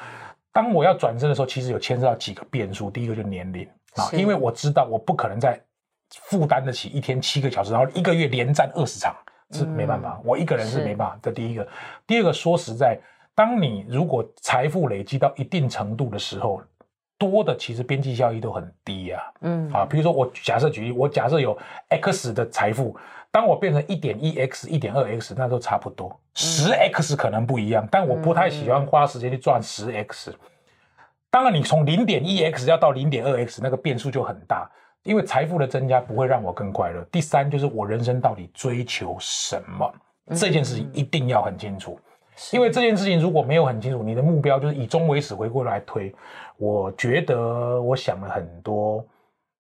[0.52, 2.90] 当我要转身的时候，其实有牵涉到几个变数。
[2.90, 5.58] 第一个就是年龄啊，因为我知道我不可能再
[6.10, 9.16] 负担得起一天七个小时，然后一个月连战二十场。
[9.53, 11.18] 是没办法，我一个人是没办法。
[11.22, 11.66] 这第一个，
[12.07, 12.98] 第二个，说实在，
[13.34, 16.62] 当你如果财富累积到一定程度的时候，
[17.18, 19.22] 多的其实边际效益都很低呀。
[19.42, 21.57] 嗯，啊，比如说我假设举例，我假设有
[21.88, 22.96] X 的财富，
[23.30, 26.18] 当我变成一点一 X、一点二 X，那都差不多。
[26.34, 30.34] 十 X 可能不一样，但我不太喜欢花时间去赚十 X。
[31.30, 34.70] 当然，你从零点一 X 要到零点二 X，那个变数就很大。
[35.05, 37.03] 因为财富的增加不会让我更快乐。
[37.11, 39.92] 第三就是我人生到底追求什么，
[40.36, 41.98] 这件事情一定要很清楚。
[42.50, 46.14] 因为这件事情如果没有很清楚，你的目标就是以终为始，回过来推。
[46.57, 49.05] 我觉得我想了很多，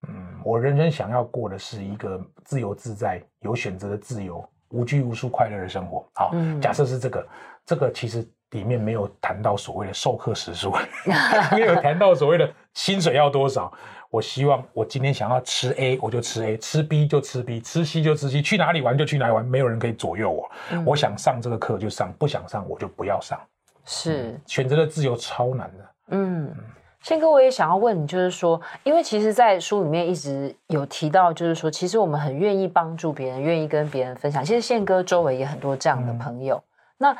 [0.08, 6.06] 嗯，我人生想要过的是一个自由自在、有选择的自由、无拘无束、快乐的生活。
[6.14, 7.26] 好，假设是这个，
[7.66, 10.72] 这个其实里面没有谈到所谓的授课时数，
[11.52, 13.72] 没有谈到所谓的薪水要多少。
[14.12, 18.42] 我希望我今天想要吃 A，我就吃 A；吃 B 就吃 B；吃 C 就吃 C。
[18.42, 20.50] 去哪里玩就去哪里玩，没有人可以左右我。
[20.70, 23.40] 嗯、我想上这个课就上，不想上我就不要上。
[23.86, 25.90] 是、嗯、选择的自由超难的。
[26.08, 26.54] 嗯，
[27.00, 34.44] 宪哥，我也想要问你，就是说，因为其实，在书里面一直有提到，就是说，其实我们很愿意帮助别人，愿意跟别人分享。
[34.44, 36.56] 其实宪哥周围也很多这样的朋友。
[36.56, 36.62] 嗯、
[36.98, 37.16] 那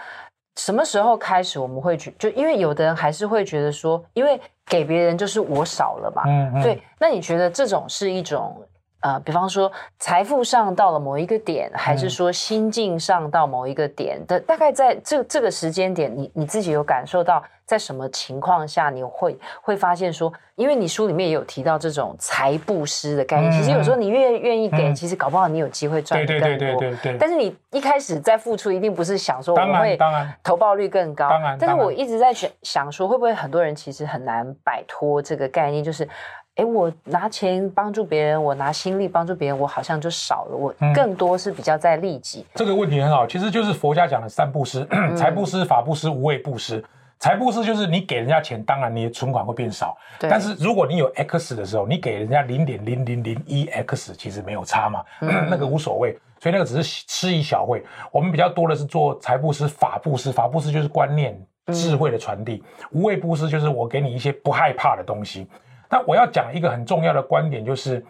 [0.57, 4.39] 什么时候开始我们会觉就因为有的人还是会觉得说，因为。
[4.67, 6.83] 给别人就是我少了嘛，嗯，嗯，对。
[6.99, 8.63] 那你觉得这种是一种
[9.03, 14.39] 呃，比方说财富上到了某一个点，还是说心境上到某一个点的？
[14.41, 26.49] 大概在这这个时间点，你你自己有感受到在什么情况下你会会发现说，因为你书里面也有提到这种财布施的概念，嗯、其实有时候你越愿意给，嗯、其实搞不好你有机会赚得更多。
[26.49, 27.19] 对对对对对。
[27.19, 29.99] 但是你一开始在付出，一定不是想说我会
[30.45, 31.29] 投报率更高。
[31.29, 31.59] 当然。
[31.59, 36.09] 但是我一直在想想说，会不会很多人其实很难摆脱这个概念，就是。
[36.57, 40.57] 哎，我拿钱帮助别人，我拿心力帮助别人，我好像就少了。
[40.57, 42.45] 我更多是比较在利己。
[42.55, 44.87] 这个问题很好，其实就是佛家讲的三布施：
[45.17, 46.85] 财布施、法布施、无畏布施。
[47.19, 49.97] 财布施就是你给人家钱，当然你的存款会变少。
[50.19, 55.03] 但是如果你有 X 的时候，你给人家零点零零零一 X，其实没有差嘛，
[55.49, 56.19] 那个无所谓。
[56.39, 57.83] 所以那个只是吃一小会。
[58.11, 60.33] 我们比较多的是做财布施、法布施。
[60.33, 61.41] 法布施就是观念、
[61.73, 65.47] 智慧的传递；无畏布施就是我给你一些不害怕的东西。
[65.93, 68.03] 那我要讲一个很重要的观点，就是，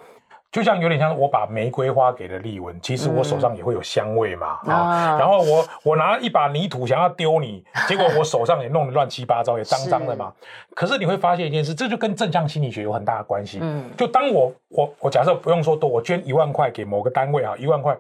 [0.53, 10.33] 就像有点像我把玫瑰花给了丽文，其实我手上也会有香味嘛，啊、然后我我拿一把泥土想要丢你，结果我手上也弄得乱七八糟，也脏脏的嘛。
[10.77, 13.59] 可是你会发现一件事，这就跟正向心理学有很大的关系。
[13.61, 17.99] 嗯，就当我我我假设不用说多，我捐一万块给某个单位啊，一万块。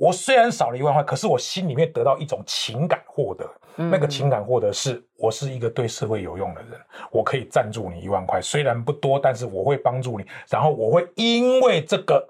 [0.00, 3.46] 我虽然少了一万块，可是我心里面得到一种情感获得，
[3.76, 6.80] 嗯、那个情感获得是我是一个对社会有用的人，
[7.10, 12.26] 我可以赞助你一万块，虽然不多，但是我会帮助你，然后我会因为这个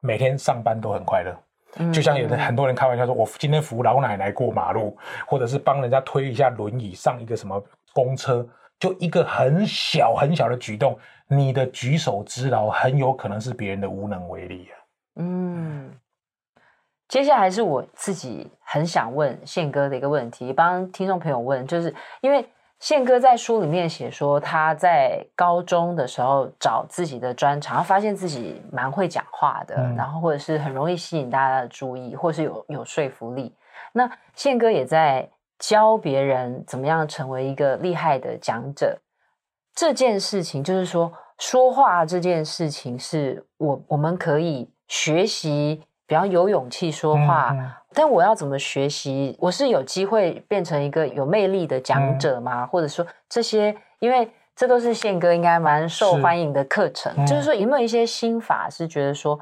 [0.00, 1.36] 每天上班都很快乐。
[1.78, 8.48] 嗯、就像有的很多人开玩笑说，我今天扶老奶奶过马路，或者是帮人家推一下轮椅上一个什么公车，
[8.80, 14.74] 就一个很小很小的举动，你的举手之劳很有可能是别人的无能为力啊。
[15.16, 15.92] 嗯。
[17.08, 22.44] 接下来是我自己很想问宪哥的一个问题，帮听众朋友问，就是因为
[22.80, 33.54] 宪哥在书里面写说他在高中的时候找自己的专长，发现自己蛮会讲话的，嗯、然后或者是很容易吸引大家的注意，或是有有说服力。
[33.92, 35.30] 那宪哥也在
[35.60, 38.98] 教别人怎么样成为一个厉害的讲者。
[39.74, 45.84] 这件事情就是说，说话这件事情是我我们可以学习。
[46.06, 49.36] 比较有勇气说话，嗯嗯、但我要怎么学习？
[49.40, 52.64] 我是有机会变成一个有魅力的讲者吗？
[52.64, 57.12] 嗯、或者说这些，因为这都是宪哥应该蛮受欢迎的课程。
[57.26, 59.38] 是就是说，有没有一些心法是觉得说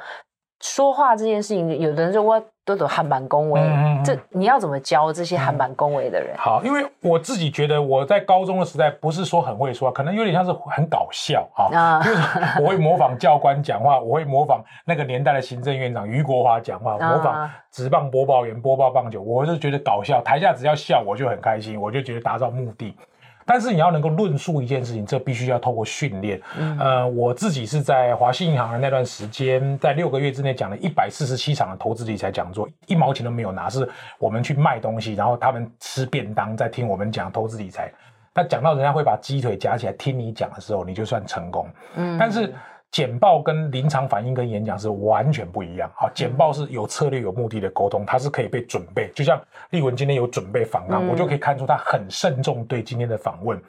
[0.61, 2.43] 说话这件事情，有的人说我。
[2.65, 6.35] 都有喊板恭维，嗯嗯、这你要怎么教这些喊板恭维的人？
[6.39, 12.01] 好，因为我自己觉得我在高中的时代不是说很会说，可能有点像是很搞笑啊。
[12.03, 22.97] 就是我会模仿教官讲话，我会模仿那个年代的行政院长俞国华讲话，模仿职棒播报员播报棒球，我就觉得搞笑，台下只要笑我就很开心，我就觉得达到目的。
[23.45, 26.41] 但是你要能够论述一件事情，这必须要透过训练。
[26.59, 33.89] 嗯、呃，我自己是在华信银行的那段时间，在六个月之内讲了一百四十七场的投资理财讲座，一毛钱都没有拿，是
[34.19, 37.93] 我们去卖东西，然后他们吃便当，在听我们讲投资理财。
[38.35, 41.69] 那讲到人家会把鸡腿夹起来听你讲的时候，你就算成功。
[41.97, 42.53] 嗯，但是。
[42.95, 45.91] 简报跟临场反应跟演讲是完全不一样。
[45.97, 49.11] 好，简报是有策略、有目的的沟通，它是可以被准备。
[49.17, 49.37] 就像
[49.71, 53.61] 丽文今天有准备访谈，我就可以看出他很慎重对今天的访问。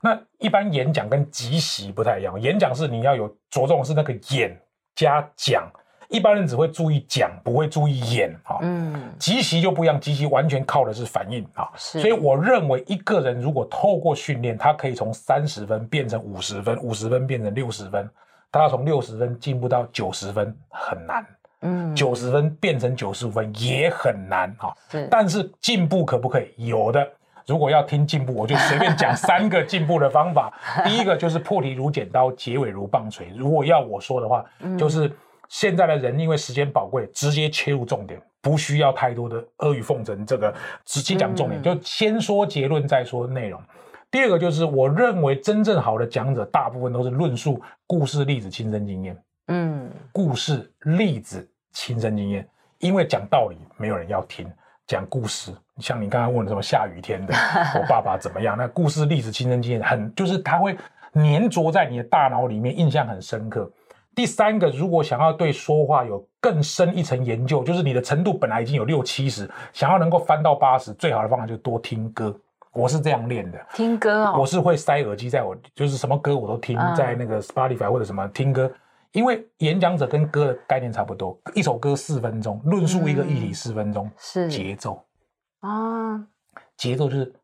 [0.00, 4.58] 那一般演讲跟即席不太一样，演讲是你要有着重是那个演
[4.94, 5.70] 加讲，
[6.08, 8.34] 一般人只会注意讲，不会注意演。
[8.44, 11.46] 哈，嗯，即席就不一样，即席完全靠的是反应。
[11.52, 18.08] 啊，所以我认为一个人如果透过训练，他可以从三十分变成五十分，五十分变成六十分。
[18.52, 21.26] 他要从六十分进步到九十分很难，
[21.62, 24.74] 嗯，九十分变成九十五分也很难哈。
[24.90, 26.66] 是，但是进步可不可以？
[26.66, 27.06] 有的。
[27.46, 30.52] 如果要听进步，我就随便讲三个进步的方法。
[30.84, 33.32] 第一个就是破题如剪刀，结尾如棒槌。
[33.36, 34.44] 如果要我说的话，
[34.78, 35.10] 就是
[35.48, 40.24] 现在的人因为时间宝贵，直接切入重点，不需要太多的阿谀奉承。
[40.24, 43.60] 这个直接讲重点，就先说结论再说内容。
[44.10, 49.16] 第二个就是，我认为真正好的讲者，大部分都是论述故事、例子、亲身经验。
[49.46, 52.48] 嗯，故事、例子、亲身经验，
[52.78, 54.50] 因为讲道理没有人要听，
[54.86, 57.32] 讲故事，像你刚刚问的什么下雨天的，
[57.78, 58.56] 我爸爸怎么样？
[58.58, 60.76] 那故事、例子、亲身经验，很就是它会
[61.14, 63.70] 粘着在你的大脑里面，印象很深刻。
[64.12, 72.36] 第三个，如果想要对说话有更深一层研究，就是你的程度本来已经有六七十，想要能够翻到八十，最好的方法就是多听歌。
[72.72, 74.36] 我是这样练的，听歌哦。
[74.38, 78.72] 我是会塞耳机在我，就是什么歌我都听，在那个 Spotify 或者什么听歌，
[79.12, 84.48] 因为演讲者跟歌的概念差不多，一首歌四分钟，论述一个议题四分钟，是。
[84.48, 85.04] 节奏。
[85.60, 86.24] 啊，
[86.76, 87.34] 节奏就是，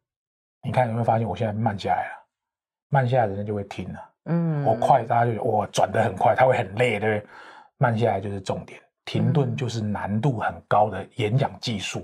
[0.62, 2.27] 你看有没有发现我现在慢下来了，
[2.89, 7.29] 慢下来人家就会听了，嗯，我快大家就哇转得很快，他会很累，对不对？
[7.79, 12.03] 慢下来就是重点，停顿就是难度很高的演讲技术。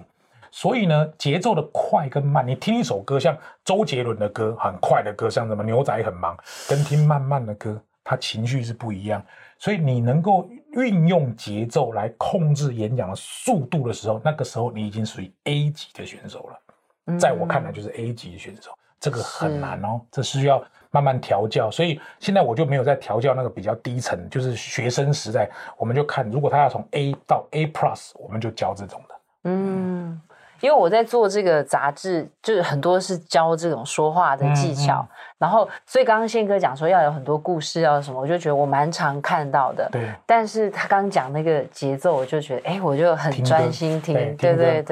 [0.52, 6.36] 所以呢，节奏的快跟慢，你听一首歌，像周杰伦的歌，很快的歌，像什么牛仔很忙，
[6.68, 9.20] 跟听慢慢的歌，他情绪是不一样。
[9.58, 17.16] 所以你能够运用节奏来控制演讲的速度的时候，那个时候你已经属于 A 级的选手了。
[17.18, 21.70] 在我看来，就是 A 级的选手，这个很难哦，这需要慢慢调教。
[21.70, 29.14] 所以现在我就没有在调教那个比较低层，就是学生时代，我们就看，如果他要从 A 到 A Plus，我们就教这种的。
[29.44, 30.20] 嗯，
[30.62, 35.08] 因为我在做这个杂志，就是很多是教这种说话的技巧，嗯嗯、
[35.38, 39.88] 然后所以刚刚宪哥讲说要有很多故事，要什么，我就觉得我蛮常看到的。
[39.90, 44.14] 对，但是他刚刚讲那个节奏，我就觉得，哎，我就很专心听。
[44.14, 44.82] 对对对，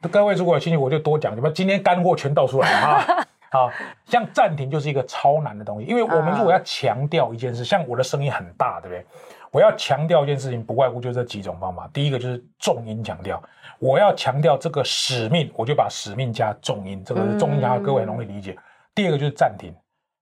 [0.00, 1.36] 对，各位如果有兴趣，我就多讲。
[1.36, 3.04] 你们今天干货全倒出来了啊！
[3.50, 3.70] 好，
[4.06, 9.06] 像暂停就是一个超难的东西，因为我们如果要强调一件事，像我的声音很大，对不对？
[9.50, 11.88] 我要强调一件事情，不外乎就这几种方法。
[11.92, 13.42] 第一个就是重音强调。
[13.78, 18.58] 我要强调这个使命，我就把使命加重音，这个是重音加各位容易理解。
[18.94, 19.72] 第二个就是暂停，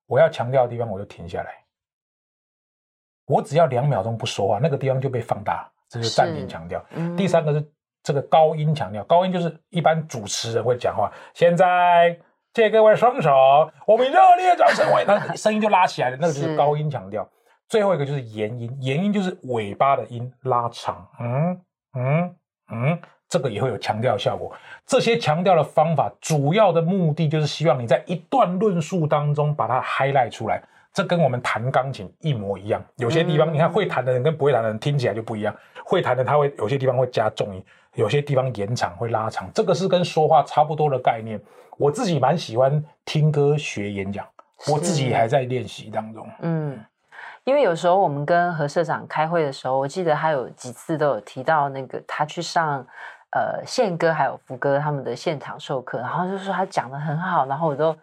[0.06, 1.50] 我要强调的地方我就停下来，
[3.26, 6.84] 我只要两秒钟不说话，那个地方就被放大，这就是暂停强调。
[7.16, 7.72] 第三个是
[8.02, 11.10] 这个高音强调，高音就是一般主持人会讲话。
[11.32, 12.18] 现在
[12.52, 13.30] 借各位双手，
[13.86, 17.26] 我们热烈掌声为他， 声音就拉起来了，那个就是高音强调。
[17.68, 21.60] 最后一个就是延音，延音就是尾巴的音拉长，嗯
[21.94, 22.36] 嗯
[22.72, 22.98] 嗯。
[23.28, 24.54] 这个也会有强调效果。
[24.86, 30.62] 这些强调的方法，主要的目的就是希望你在一段论述当中把它 highlight 出来。
[30.92, 32.80] 这跟我们弹钢琴一模一样。
[32.98, 35.52] 有些地方，你看会弹的人跟不会弹的人听起来就不一样。
[35.84, 37.60] 会弹的他会有些地方会加重音，
[37.94, 39.50] 有些地方延长会拉长。
[39.52, 41.38] 这个是跟说话差不多的概念。
[41.78, 44.24] 我自己蛮喜欢听歌学演讲，
[44.72, 46.24] 我自己还在练习当中。
[46.42, 46.78] 嗯。
[47.46, 52.84] 因为有时候我们跟何社长开会的时候，我记得他有几次都有提到那个他去上
[53.30, 57.96] 呃宪哥还有福哥他们的现场授课，然后就说他讲的很好，然后我都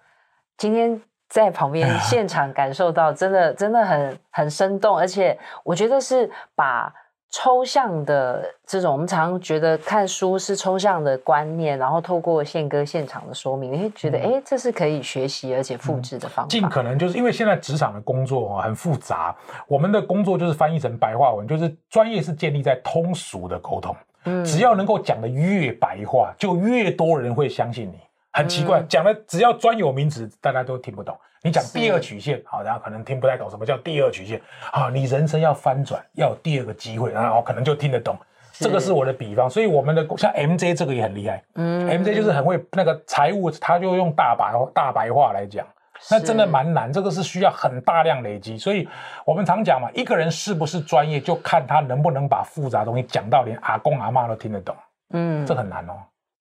[0.58, 6.94] 今天在旁边 现场感受到，真的真的很很生动，而且我觉得是把。
[7.36, 16.50] 抽象的这种，我们常常觉得看书是抽象的观念，然后透过宪哥现场的说明，你会觉得，哎、嗯，这是可以学习而且复制的方法。
[16.50, 19.36] 尽可能就是因为现在职场的工作很复杂，
[19.68, 23.96] 我们的工作就是翻译成白话文，就是专业是建立在通俗的沟通。
[24.26, 28.00] 嗯，只要能够讲得越白话，就越多人会相信你。
[28.32, 31.18] 很奇怪，讲的只要专有名词，大家都听不懂。
[31.44, 34.42] 你讲第二曲线，好，然后可能听不太懂什么叫第二曲线。
[34.72, 38.18] 好，你人生要翻转，要有第二个机会，然后可能就听得懂。
[38.54, 41.44] 这个是我的比方，所以我们的像 MJ 这个也很厉害。
[41.56, 45.68] 嗯，MJ 就是很会那个财务，他就用大白大白话来讲，
[46.10, 46.94] 那真的蛮难。
[46.94, 48.88] 这个是需要很大量累积，所以
[49.26, 54.74] 我们常讲嘛，一个人是不是专业，就看他能不能把复杂东西讲到连阿公阿妈都听得懂。
[55.10, 55.94] 嗯，这很难哦。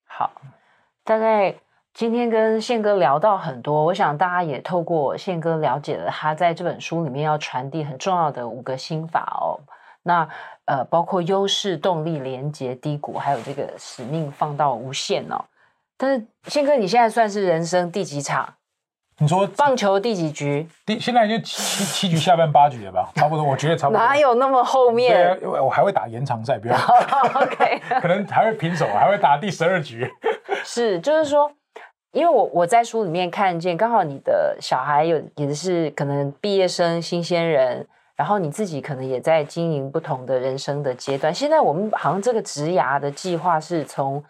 [0.06, 0.30] 好，
[1.02, 1.52] 大概。
[1.94, 9.60] 今天跟宪哥聊到很多，我想大家也透过宪哥了解了他在这本书里面要传递很重要的五个心法哦。
[10.02, 10.26] 那
[10.64, 15.44] 呃，包括优势、动力、连接、低谷，还有这个使命放到无限哦。
[15.98, 18.54] 但是宪哥，你现在算是人生第几场？
[19.18, 20.66] 你说棒球第几局？
[20.86, 23.10] 第现在就七七局下半八局了吧？
[23.14, 23.98] 差不多，我觉得差不多。
[24.02, 25.38] 哪有那么后面？
[25.38, 26.74] 对，我还会打延长赛，不要。
[27.36, 30.10] OK，可能还会平手，还会打第十二局。
[30.64, 31.52] 是，就是说。
[32.12, 41.34] 因为我我在书里面看见，刚好你的小孩有也是可能毕业生、新鲜人，然后你自己可能也在经营不同的人生的阶段。
[41.34, 44.22] 现在我们好像这个职涯的计划是从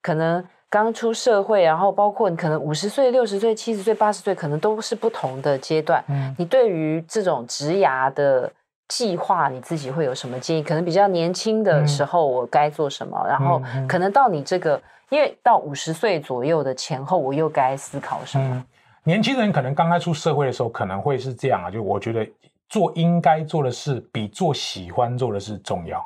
[0.00, 6.04] 可能刚出社会，然后包括你可能五十岁、六十岁、七十岁、八十岁，可能都是不同的阶段。
[6.08, 8.48] 嗯，你对于这种职涯的
[8.86, 10.62] 计划，你自己会有什么建议？
[10.62, 13.20] 可能比较年轻的时候，我该做什么？
[13.24, 14.80] 嗯，然后可能到你这个。
[15.10, 18.44] 因为到五十岁左右的前后，我又该思考什么？
[18.54, 18.64] 嗯，
[19.04, 22.26] 年轻人可能刚开出社会的时候，可能会是这样啊，就我觉得
[22.68, 26.04] 做应该做的事比做喜欢做的事重要。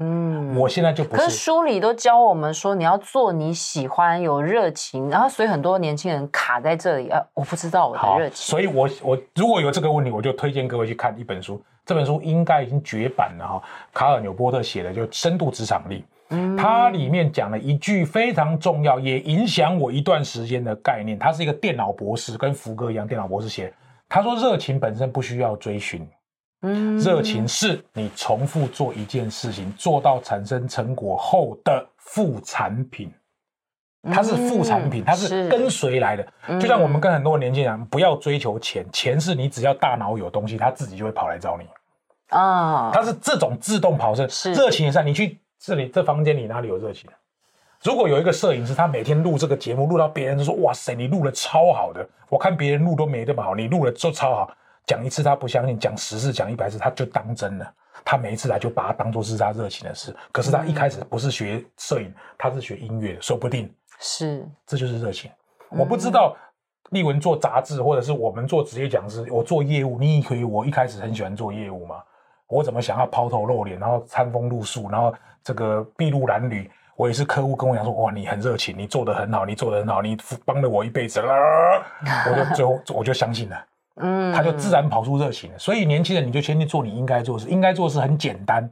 [0.00, 1.22] 嗯，我现在就不是。
[1.22, 8.36] 可是书里都教我们说，你要做你喜欢、有热情，然后所以很多年轻人卡在这里啊，我不知道我的热情。
[8.36, 13.62] 所以我我如果有这个问题，我就推荐各位去看一本书，这本书应该已经绝版了哈，
[13.92, 16.04] 卡尔纽波特写的就《深度职场力》。
[16.58, 21.16] 它里面讲了一句非常重要，也影响我一段时间的概念。
[21.16, 23.72] 他是一个电脑博士，跟福哥一样，电脑博士写。
[24.08, 26.06] 他说：“热情本身不需要追寻，
[26.62, 33.12] 嗯，热情是你重复做一件事情，做到产生成果后的副产品。
[34.10, 36.26] 它是副产品，它是跟随来的。
[36.58, 41.64] 就像我们跟很多年轻人，不要追求钱，钱是你只要大脑有东西，他自己就会跑来找你
[42.30, 42.90] 啊。
[42.92, 45.38] 它是这种自动跑车，是热情也是你去。
[45.58, 47.10] 这里这房间里哪里有热情？
[47.82, 54.50] 如果有一个摄影师，他每天录这个节目，录到别人都说哇塞，你录的超好的，我看别人录都没这么好，你录的就超好。
[54.86, 57.72] 讲一次他不相信，讲十次、讲一百次他就当真了。
[58.04, 60.16] 他每一次来就把它当做是他热情的事。
[60.32, 65.30] 可是他一开始不是学摄影，他是学音乐的，说不定是这就是热情。
[65.68, 66.34] 我不知道
[66.90, 72.02] 丽文做杂志，或者是我们做职业讲师，我做业务，你以为我一开始很喜欢做业务吗？
[72.46, 76.70] 我怎么想要抛头露脸，然后餐风露宿，然后这个筚路蓝缕？
[76.96, 81.32] 我也是客户跟我讲说，哇，你很热情，你做的很好，你做的很好，你帮了我一辈子了，
[82.28, 83.64] 我就 最后我就相信了，
[84.00, 85.58] 嗯，他就自然跑出热情了。
[85.60, 88.68] 所以年轻人，你就先去做你应该做的事，应该做的事很简单，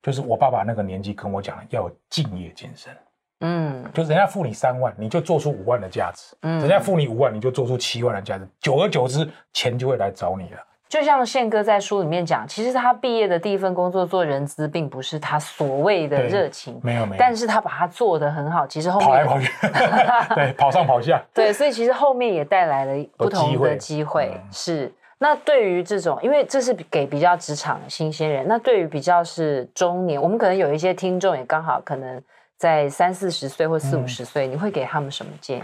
[0.00, 2.96] 就是我爸爸那个年纪跟我讲，要有敬业精神，
[3.40, 10.58] 嗯，就是人家付你三万，你就做出五万的价值，嗯，人家付你五万，你就做出七万的价值，久而久之，钱就会来找你了。
[10.88, 18.64] 就像宪哥在书里面讲，其实他毕业的第一份工作做人资，并不是他所谓的热情，没有没有，但是他把它做得很好。
[18.66, 19.52] 其实后面跑来跑去，
[20.36, 24.40] 对，跑上跑下，对，所以其实后面也带来了不同的机会。
[24.52, 32.22] 是，那对于这种，因为这是给比较职场新鲜人，那对于比较是中年，我们可能有一些听众也刚好可能
[32.56, 35.62] 在三四十岁或四五十岁，嗯、你会给他们什么建议？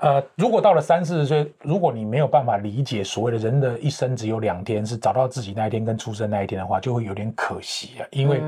[0.00, 8.06] 呃，如果到了三四十岁，如果你没有办法理解所谓的人的一生只有两天，是找到自己那一天跟出生那一天的话，就会有点可惜啊。
[8.10, 8.40] 因为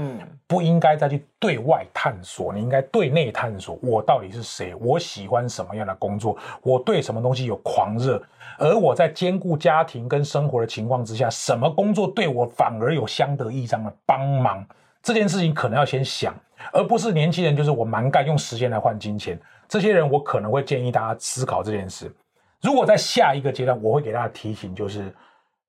[0.46, 3.78] 不应该再去对外探索，你应该对内探索。
[3.82, 4.74] 我到底是谁？
[4.76, 6.34] 我喜欢什么样的工作？
[6.62, 8.22] 我对什么东西有狂热？
[8.58, 14.64] 而我在兼顾家庭跟生活的情况之下，什么工作对我反而有相得益彰的帮忙？
[15.02, 16.32] 这件事情可能要先想，
[16.72, 19.38] 而不是年轻人就是我蛮干，用时间来换金钱。
[19.68, 22.14] 这些人，我可能会建议大家思考这件事。
[22.60, 25.12] 如果在下一个阶段，我会给大家提醒，就是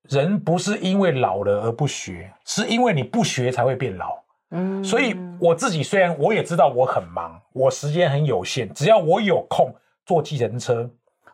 [0.08, 4.16] 人不是因为老了而不学，是因为你不学才会变老。
[4.50, 9.74] 嗯，所以我自己虽然我也知道我很忙，我时间很有限，只要我有空
[10.04, 10.88] 坐计程车，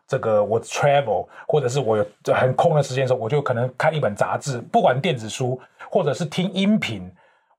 [0.07, 5.59] 这个我 travel，或者是我有很空的时间的时候，我就可能看一本杂志，不管电子书
[5.89, 7.11] 或者是听音频，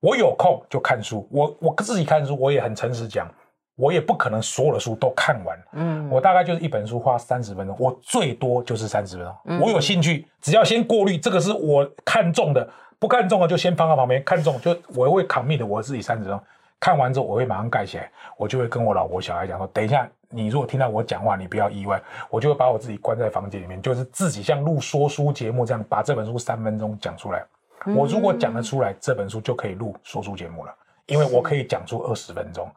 [0.03, 1.27] 我有空就看书。
[1.31, 3.27] 我我自己看书，我也很诚实讲。
[3.75, 9.35] 我也不可能所有的书都看完，嗯，我大概就是一本书花三十分钟，我最多就是三十分钟。
[9.47, 16.41] 嗯，我有兴趣，只要先过滤这个是我看中的，不看中的就先放在旁边，看中就我会 commit 我自己三十分钟，
[16.79, 27.43] 看完之后我会马上盖起来，我就会跟我老婆小孩讲说，等一下你如果听到我讲话，你不要意外，我就会把我自己关在房间里面，就是自己像录说书节目这样把这本书三分钟讲出来。
[27.87, 30.75] 我如果讲得出来，这本书就可以录说书节目了，
[31.07, 32.71] 因为我可以讲出二十分钟。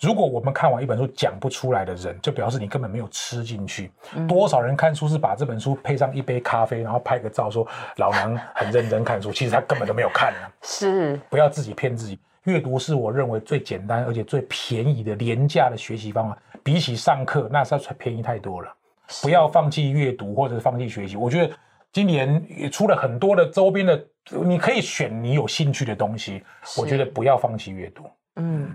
[0.00, 3.90] 如果我们看完一本书讲不出来的人，就表示你根本没有吃进去。
[4.28, 10.48] 多少人看书是把这本书配上一杯咖啡，然后拍个照说老娘很认真看书，其实他根本都没有看呢。
[10.62, 12.16] 是，不要自己骗自己。
[12.44, 18.72] 阅读是我认为最简单而且最便宜的廉价的学习方法，比起上课那是便宜太多了。
[19.20, 21.16] 不要放弃阅读或者放弃学习。
[21.16, 21.52] 我觉得
[21.92, 24.06] 今年也出了很多的周边的，
[24.44, 26.44] 你可以选你有兴趣的东西。
[26.76, 28.04] 我觉得不要放弃阅读。
[28.36, 28.74] 嗯。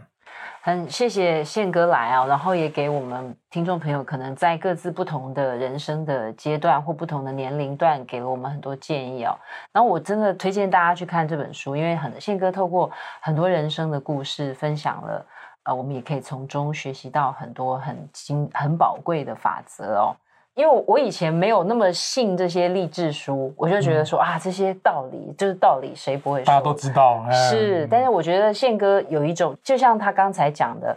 [0.66, 9.38] 很谢谢宪哥来啊，然后也给我们听众朋友可能在各自不同的人生的阶段或不同的年龄段，给了我们很多建议哦。
[9.74, 12.90] 然后我真的推荐大家去看这本书，因为很宪哥透过
[13.20, 15.26] 很多人生的故事分享了，
[15.64, 20.16] 呃，我们也可以从中学习到很多很精很宝贵的法则哦。
[20.56, 26.46] 因为我以前没有那么信这些励志书，我就觉得说、嗯、啊，这些道理就是道理，谁不会说？
[26.46, 27.26] 大家都知道。
[27.32, 30.96] 是，但是我觉得宪哥有一种，就像他刚才讲的，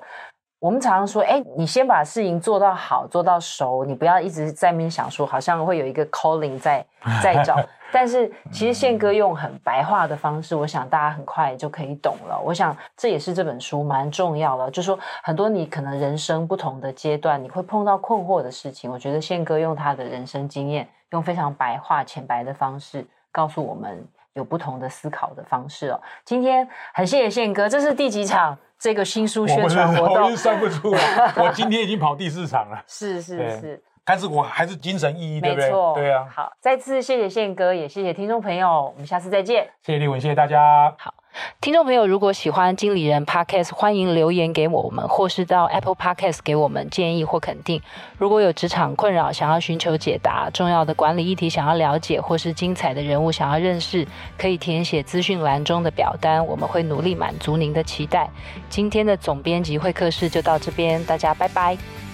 [0.61, 6.85] 我们常常说，哎，你先把事情做到好，做到熟，你不要一直在那边想说，好像会有一个 calling 在
[7.23, 7.57] 在找。
[7.93, 12.39] 但是其实宪哥用很白话的方式，我想大家很快就可以懂了。
[12.45, 18.91] 我想这也是这本书蛮重要的，就是说很多你可能人生不同的阶段，你会碰到困惑的事情。
[18.91, 26.01] 我觉得宪哥用他的人生经验，用非常白话浅白的方式，告诉我们有不同的思考的方式哦。
[26.25, 30.25] 今天很谢谢宪哥，这是第几场这个新书宣传活动？
[30.25, 32.83] 我是算不出来，我今天已经跑第四场了。
[32.87, 33.83] 是 是是。
[34.07, 35.71] 但是我还是精神奕奕，对不对？
[35.97, 36.25] 对啊。
[36.33, 39.69] 好，再次谢谢宪哥，也谢谢听众朋友，我们下次再见。
[39.83, 40.95] 谢谢立文，谢谢大家。
[40.97, 41.13] 好，
[41.61, 47.83] 听众朋友，如果喜欢经理人 Podcast，欢迎留言给我们，或是到 Apple Podcast 给我们建议或肯定。
[48.17, 54.07] 如果有职场困扰，想要寻求解答，重要的管理议题想要了解，或是精彩的人物想要认识，
[54.39, 58.31] 可以填写资讯栏中的表单，我们会努力满足您的期待。
[58.69, 62.06] 今天的总编辑会客室就到这边，大家拜拜。